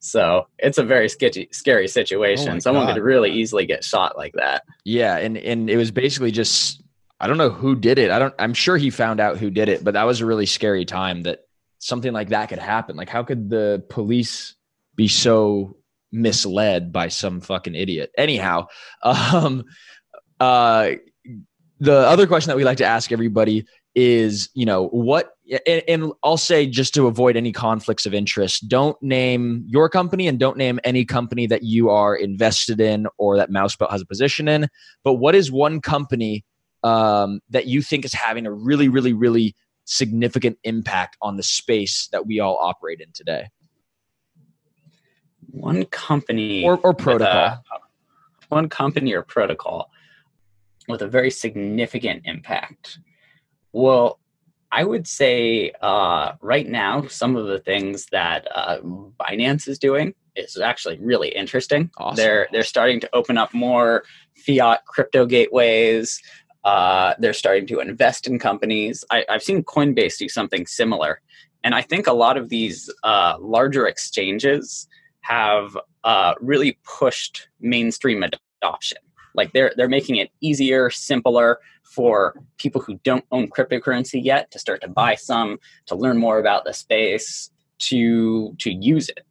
So 0.00 0.46
it's 0.58 0.78
a 0.78 0.82
very 0.82 1.08
sketchy, 1.10 1.48
scary 1.52 1.86
situation. 1.86 2.56
Oh 2.56 2.58
Someone 2.58 2.86
God. 2.86 2.94
could 2.94 3.02
really 3.02 3.30
easily 3.32 3.66
get 3.66 3.84
shot 3.84 4.16
like 4.16 4.32
that. 4.34 4.64
Yeah, 4.84 5.16
and 5.18 5.36
and 5.36 5.68
it 5.68 5.76
was 5.76 5.90
basically 5.90 6.30
just 6.30 6.79
I 7.20 7.26
don't 7.26 7.38
know 7.38 7.50
who 7.50 7.76
did 7.76 7.98
it. 7.98 8.10
I 8.10 8.18
don't. 8.18 8.34
I'm 8.38 8.54
sure 8.54 8.76
he 8.76 8.90
found 8.90 9.20
out 9.20 9.38
who 9.38 9.50
did 9.50 9.68
it, 9.68 9.84
but 9.84 9.94
that 9.94 10.04
was 10.04 10.20
a 10.20 10.26
really 10.26 10.46
scary 10.46 10.84
time 10.84 11.22
that 11.22 11.40
something 11.78 12.12
like 12.12 12.30
that 12.30 12.48
could 12.48 12.58
happen. 12.58 12.96
Like, 12.96 13.08
how 13.08 13.22
could 13.22 13.50
the 13.50 13.84
police 13.88 14.54
be 14.96 15.08
so 15.08 15.76
misled 16.12 16.92
by 16.92 17.08
some 17.08 17.40
fucking 17.40 17.74
idiot. 17.74 18.10
Anyhow, 18.16 18.66
um, 19.02 19.64
uh, 20.38 20.92
the 21.78 21.94
other 21.94 22.26
question 22.26 22.48
that 22.48 22.56
we 22.56 22.64
like 22.64 22.78
to 22.78 22.84
ask 22.84 23.12
everybody 23.12 23.66
is, 23.94 24.48
you 24.54 24.64
know, 24.64 24.88
what, 24.88 25.32
and, 25.66 25.82
and, 25.88 26.12
I'll 26.22 26.36
say 26.36 26.66
just 26.66 26.94
to 26.94 27.08
avoid 27.08 27.36
any 27.36 27.50
conflicts 27.50 28.06
of 28.06 28.14
interest, 28.14 28.68
don't 28.68 29.00
name 29.02 29.64
your 29.66 29.88
company 29.88 30.28
and 30.28 30.38
don't 30.38 30.56
name 30.56 30.78
any 30.84 31.04
company 31.04 31.46
that 31.48 31.64
you 31.64 31.90
are 31.90 32.14
invested 32.14 32.80
in 32.80 33.08
or 33.18 33.36
that 33.36 33.50
Mousebelt 33.50 33.90
has 33.90 34.00
a 34.00 34.06
position 34.06 34.46
in. 34.46 34.68
But 35.02 35.14
what 35.14 35.34
is 35.34 35.50
one 35.50 35.80
company 35.80 36.44
um, 36.82 37.40
that 37.50 37.66
you 37.66 37.82
think 37.82 38.04
is 38.04 38.12
having 38.12 38.46
a 38.46 38.52
really, 38.52 38.88
really, 38.88 39.12
really 39.12 39.54
significant 39.84 40.58
impact 40.64 41.16
on 41.20 41.36
the 41.36 41.42
space 41.42 42.08
that 42.12 42.26
we 42.26 42.40
all 42.40 42.58
operate 42.60 43.00
in 43.00 43.12
today? 43.12 43.48
One 45.50 45.84
company 45.86 46.64
or, 46.64 46.78
or 46.78 46.94
protocol. 46.94 47.34
A, 47.34 47.62
one 48.48 48.68
company 48.68 49.14
or 49.14 49.22
protocol 49.22 49.90
with 50.88 51.02
a 51.02 51.08
very 51.08 51.30
significant 51.30 52.22
impact. 52.24 52.98
Well, 53.72 54.18
I 54.72 54.84
would 54.84 55.06
say 55.06 55.72
uh, 55.82 56.32
right 56.40 56.68
now, 56.68 57.06
some 57.08 57.36
of 57.36 57.46
the 57.46 57.58
things 57.58 58.06
that 58.12 58.46
uh, 58.54 58.78
Binance 58.80 59.66
is 59.66 59.78
doing 59.78 60.14
is 60.36 60.56
actually 60.56 60.98
really 61.00 61.28
interesting. 61.28 61.90
Awesome. 61.98 62.16
They're 62.16 62.48
they're 62.52 62.62
starting 62.62 63.00
to 63.00 63.10
open 63.12 63.36
up 63.36 63.52
more 63.52 64.04
fiat 64.36 64.84
crypto 64.86 65.26
gateways. 65.26 66.22
Uh, 66.64 67.14
they're 67.18 67.32
starting 67.32 67.66
to 67.66 67.80
invest 67.80 68.26
in 68.26 68.38
companies. 68.38 69.04
I, 69.10 69.24
have 69.28 69.42
seen 69.42 69.64
Coinbase 69.64 70.18
do 70.18 70.28
something 70.28 70.66
similar, 70.66 71.20
and 71.64 71.74
I 71.74 71.82
think 71.82 72.06
a 72.06 72.12
lot 72.12 72.36
of 72.36 72.48
these 72.48 72.90
uh, 73.02 73.36
larger 73.40 73.86
exchanges 73.86 74.86
have 75.20 75.76
uh, 76.04 76.34
really 76.40 76.78
pushed 76.84 77.48
mainstream 77.60 78.22
adoption. 78.22 78.98
Like 79.34 79.52
they're 79.52 79.72
they're 79.76 79.88
making 79.88 80.16
it 80.16 80.30
easier, 80.40 80.90
simpler 80.90 81.60
for 81.84 82.34
people 82.58 82.80
who 82.80 83.00
don't 83.04 83.24
own 83.30 83.48
cryptocurrency 83.48 84.22
yet 84.22 84.50
to 84.50 84.58
start 84.58 84.80
to 84.82 84.88
buy 84.88 85.14
some, 85.14 85.58
to 85.86 85.94
learn 85.94 86.18
more 86.18 86.38
about 86.38 86.64
the 86.64 86.72
space, 86.72 87.50
to 87.78 88.54
to 88.58 88.72
use 88.72 89.08
it. 89.08 89.24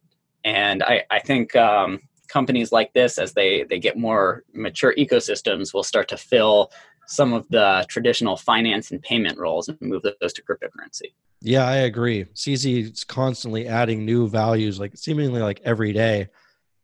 And 0.44 0.82
I, 0.82 1.04
I 1.10 1.18
think 1.18 1.54
um, 1.54 2.00
companies 2.28 2.72
like 2.72 2.92
this, 2.92 3.18
as 3.18 3.34
they 3.34 3.64
they 3.64 3.78
get 3.78 3.96
more 3.96 4.44
mature 4.54 4.94
ecosystems, 4.96 5.74
will 5.74 5.82
start 5.82 6.08
to 6.08 6.16
fill 6.16 6.70
some 7.10 7.32
of 7.32 7.44
the 7.48 7.84
traditional 7.88 8.36
finance 8.36 8.92
and 8.92 9.02
payment 9.02 9.36
roles 9.36 9.68
and 9.68 9.76
move 9.80 10.02
those 10.20 10.32
to 10.32 10.42
cryptocurrency. 10.42 11.12
Yeah, 11.40 11.66
I 11.66 11.78
agree. 11.78 12.24
CZ 12.24 12.92
is 12.92 13.04
constantly 13.04 13.66
adding 13.66 14.04
new 14.04 14.28
values, 14.28 14.78
like 14.78 14.96
seemingly 14.96 15.40
like 15.40 15.60
every 15.64 15.92
day. 15.92 16.28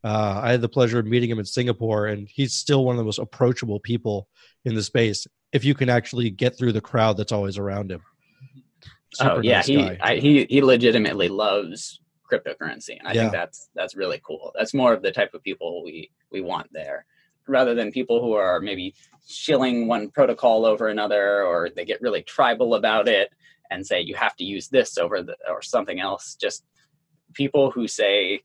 Uh, 0.03 0.41
I 0.43 0.51
had 0.51 0.61
the 0.61 0.69
pleasure 0.69 0.99
of 0.99 1.07
meeting 1.07 1.31
him 1.31 1.39
in 1.39 1.45
Singapore, 1.45 2.07
and 2.07 2.29
he's 2.29 2.55
still 2.55 2.85
one 2.85 2.95
of 2.95 2.99
the 2.99 3.05
most 3.05 3.19
approachable 3.19 3.79
people 3.79 4.29
in 4.65 4.75
the 4.75 4.83
space. 4.83 5.27
If 5.53 5.65
you 5.65 5.75
can 5.75 5.89
actually 5.89 6.31
get 6.31 6.59
through 6.59 6.73
the 6.73 6.81
crowd 6.81 7.17
that's 7.17 7.33
always 7.33 7.57
around 7.57 7.93
him. 7.93 8.03
Super 9.15 9.31
oh 9.31 9.41
yeah, 9.41 9.59
nice 9.59 9.67
he 9.67 9.79
I, 9.79 10.17
he 10.17 10.47
he 10.51 10.61
legitimately 10.61 11.29
loves 11.29 12.01
cryptocurrency, 12.31 12.99
and 12.99 13.07
I 13.07 13.13
yeah. 13.13 13.21
think 13.23 13.33
that's 13.33 13.71
that's 13.75 13.95
really 13.95 14.21
cool. 14.27 14.53
That's 14.59 14.75
more 14.75 14.93
of 14.93 15.03
the 15.03 15.13
type 15.13 15.35
of 15.35 15.43
people 15.43 15.85
we 15.85 16.11
we 16.31 16.41
want 16.41 16.69
there, 16.73 17.07
rather 17.49 17.75
than 17.75 17.93
people 17.93 18.21
who 18.21 18.33
are 18.33 18.61
maybe 18.61 18.95
shilling 19.27 19.87
one 19.89 20.11
protocol 20.11 20.65
over 20.65 20.89
another, 20.89 21.43
or 21.43 21.71
they 21.75 21.85
get 21.85 22.01
really 22.01 22.23
tribal 22.23 22.75
about 22.75 23.09
it 23.09 23.31
and 23.71 23.87
say 23.87 24.01
you 24.01 24.15
have 24.15 24.37
to 24.37 24.45
use 24.45 24.69
this 24.69 24.99
over 24.99 25.23
the 25.23 25.37
or 25.49 25.63
something 25.63 26.01
else. 26.01 26.37
Just 26.41 26.65
people 27.35 27.71
who 27.71 27.89
say 27.89 28.41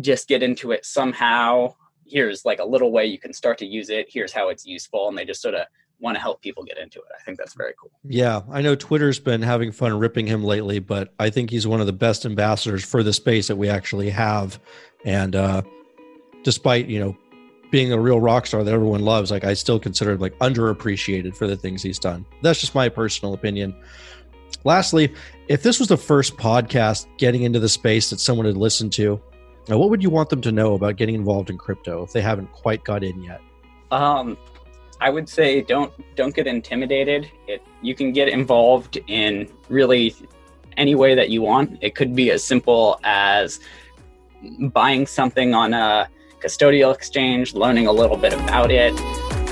just 0.00 0.28
get 0.28 0.42
into 0.42 0.72
it 0.72 0.84
somehow. 0.84 1.74
Here's 2.04 2.44
like 2.44 2.58
a 2.58 2.64
little 2.64 2.92
way 2.92 3.06
you 3.06 3.18
can 3.18 3.32
start 3.32 3.58
to 3.58 3.66
use 3.66 3.88
it. 3.88 4.06
Here's 4.08 4.32
how 4.32 4.48
it's 4.48 4.66
useful, 4.66 5.08
and 5.08 5.16
they 5.16 5.24
just 5.24 5.42
sort 5.42 5.54
of 5.54 5.66
want 5.98 6.16
to 6.16 6.20
help 6.20 6.42
people 6.42 6.64
get 6.64 6.78
into 6.78 6.98
it. 6.98 7.06
I 7.18 7.22
think 7.22 7.38
that's 7.38 7.54
very 7.54 7.74
cool. 7.80 7.92
Yeah, 8.04 8.42
I 8.50 8.60
know 8.60 8.74
Twitter's 8.74 9.20
been 9.20 9.40
having 9.40 9.70
fun 9.70 9.96
ripping 9.98 10.26
him 10.26 10.42
lately, 10.42 10.80
but 10.80 11.14
I 11.18 11.30
think 11.30 11.50
he's 11.50 11.66
one 11.66 11.80
of 11.80 11.86
the 11.86 11.92
best 11.92 12.26
ambassadors 12.26 12.84
for 12.84 13.02
the 13.02 13.12
space 13.12 13.46
that 13.46 13.56
we 13.56 13.68
actually 13.68 14.10
have. 14.10 14.58
And 15.04 15.36
uh, 15.36 15.62
despite 16.42 16.88
you 16.88 17.00
know 17.00 17.16
being 17.72 17.92
a 17.92 17.98
real 17.98 18.20
rock 18.20 18.46
star 18.46 18.62
that 18.62 18.72
everyone 18.72 19.00
loves, 19.00 19.32
like 19.32 19.42
I 19.42 19.54
still 19.54 19.80
consider 19.80 20.12
him 20.12 20.20
like 20.20 20.38
underappreciated 20.38 21.34
for 21.34 21.48
the 21.48 21.56
things 21.56 21.82
he's 21.82 21.98
done. 21.98 22.24
That's 22.42 22.60
just 22.60 22.76
my 22.76 22.88
personal 22.88 23.34
opinion. 23.34 23.74
Lastly, 24.62 25.12
if 25.48 25.64
this 25.64 25.80
was 25.80 25.88
the 25.88 25.96
first 25.96 26.36
podcast 26.36 27.06
getting 27.16 27.42
into 27.42 27.58
the 27.58 27.68
space 27.68 28.10
that 28.10 28.20
someone 28.20 28.46
had 28.46 28.56
listened 28.56 28.92
to, 28.92 29.20
now, 29.68 29.78
what 29.78 29.90
would 29.90 30.02
you 30.02 30.10
want 30.10 30.28
them 30.28 30.40
to 30.42 30.52
know 30.52 30.74
about 30.74 30.96
getting 30.96 31.14
involved 31.14 31.48
in 31.48 31.56
crypto 31.56 32.02
if 32.02 32.12
they 32.12 32.20
haven't 32.20 32.50
quite 32.52 32.84
got 32.84 33.04
in 33.04 33.22
yet? 33.22 33.40
Um, 33.92 34.36
I 35.00 35.08
would 35.10 35.28
say 35.28 35.60
don't 35.60 35.92
don't 36.16 36.34
get 36.34 36.46
intimidated. 36.46 37.30
It 37.46 37.62
you 37.80 37.94
can 37.94 38.12
get 38.12 38.28
involved 38.28 38.98
in 39.06 39.48
really 39.68 40.16
any 40.76 40.94
way 40.94 41.14
that 41.14 41.30
you 41.30 41.42
want. 41.42 41.78
It 41.80 41.94
could 41.94 42.14
be 42.14 42.30
as 42.32 42.42
simple 42.42 42.98
as 43.04 43.60
buying 44.58 45.06
something 45.06 45.54
on 45.54 45.74
a 45.74 46.08
custodial 46.42 46.92
exchange, 46.94 47.54
learning 47.54 47.86
a 47.86 47.92
little 47.92 48.16
bit 48.16 48.32
about 48.32 48.70
it, 48.70 48.92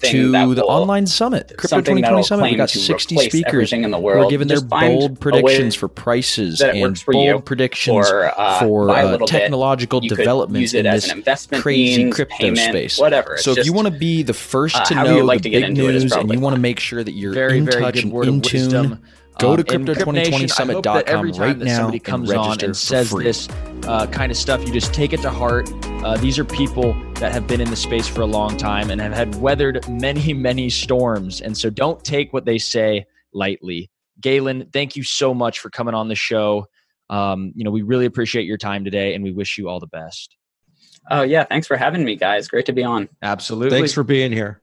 to 0.00 0.54
the 0.54 0.64
online 0.64 1.06
summit, 1.06 1.52
Crypto 1.56 1.78
2020 1.78 2.22
Summit. 2.22 2.50
We 2.50 2.56
got 2.56 2.70
60 2.70 3.16
speakers. 3.28 3.72
In 3.72 3.90
the 3.90 3.98
world. 3.98 4.24
We're 4.24 4.30
giving 4.30 4.48
their 4.48 4.60
bold 4.60 5.20
predictions 5.20 5.74
for 5.74 5.88
prices 5.88 6.60
and 6.60 7.02
bold 7.06 7.44
predictions 7.44 8.08
for, 8.08 8.38
uh, 8.38 8.60
for 8.60 8.90
uh, 8.90 9.18
technological 9.26 10.00
developments 10.00 10.74
in 10.74 10.84
this 10.84 11.12
crazy 11.52 12.10
crypto 12.10 12.54
space. 12.54 12.98
Whatever. 12.98 13.38
So 13.38 13.52
if 13.52 13.66
you 13.66 13.72
want 13.72 13.88
to 13.88 13.92
be 13.92 14.22
the 14.22 14.34
first 14.34 14.76
uh, 14.76 14.84
to 15.02 15.04
know 15.04 15.24
like 15.24 15.42
the 15.42 15.50
big 15.50 15.76
news 15.76 16.12
and 16.12 16.32
you 16.32 16.40
want 16.40 16.54
to 16.54 16.60
make 16.60 16.78
sure 16.78 17.02
that 17.02 17.12
you're 17.12 17.34
very, 17.34 17.58
in 17.58 17.66
touch 17.66 18.02
and 18.02 18.12
in 18.24 18.40
tune, 18.40 19.02
go 19.38 19.52
um, 19.52 19.56
to 19.56 19.64
crypto2020summit.com 19.64 21.32
right 21.32 21.58
now 21.58 21.76
somebody 21.76 21.98
comes 21.98 22.30
and 22.30 22.38
on 22.38 22.60
and 22.62 22.76
says 22.76 23.10
free. 23.10 23.24
this 23.24 23.48
uh, 23.86 24.06
kind 24.06 24.30
of 24.30 24.38
stuff, 24.38 24.64
you 24.66 24.72
just 24.72 24.94
take 24.94 25.12
it 25.12 25.20
to 25.22 25.30
heart. 25.30 25.68
Uh, 26.04 26.16
these 26.16 26.38
are 26.38 26.44
people 26.44 26.94
that 27.14 27.32
have 27.32 27.46
been 27.46 27.60
in 27.60 27.70
the 27.70 27.76
space 27.76 28.06
for 28.06 28.22
a 28.22 28.26
long 28.26 28.56
time 28.56 28.90
and 28.90 29.00
have 29.00 29.12
had 29.12 29.34
weathered 29.36 29.86
many, 29.88 30.32
many 30.34 30.70
storms. 30.70 31.40
And 31.40 31.56
so 31.56 31.70
don't 31.70 32.02
take 32.04 32.32
what 32.32 32.44
they 32.44 32.58
say 32.58 33.06
lightly. 33.32 33.90
Galen, 34.20 34.68
thank 34.72 34.96
you 34.96 35.02
so 35.02 35.34
much 35.34 35.58
for 35.58 35.70
coming 35.70 35.94
on 35.94 36.08
the 36.08 36.14
show. 36.14 36.66
Um, 37.10 37.52
you 37.54 37.64
know, 37.64 37.70
we 37.70 37.82
really 37.82 38.06
appreciate 38.06 38.46
your 38.46 38.56
time 38.56 38.84
today 38.84 39.14
and 39.14 39.22
we 39.22 39.32
wish 39.32 39.58
you 39.58 39.68
all 39.68 39.80
the 39.80 39.86
best. 39.86 40.36
Oh, 41.10 41.22
yeah. 41.22 41.44
Thanks 41.44 41.66
for 41.66 41.76
having 41.76 42.04
me, 42.04 42.16
guys. 42.16 42.48
Great 42.48 42.66
to 42.66 42.72
be 42.72 42.82
on. 42.82 43.08
Absolutely. 43.20 43.78
Thanks 43.78 43.92
for 43.92 44.04
being 44.04 44.32
here. 44.32 44.62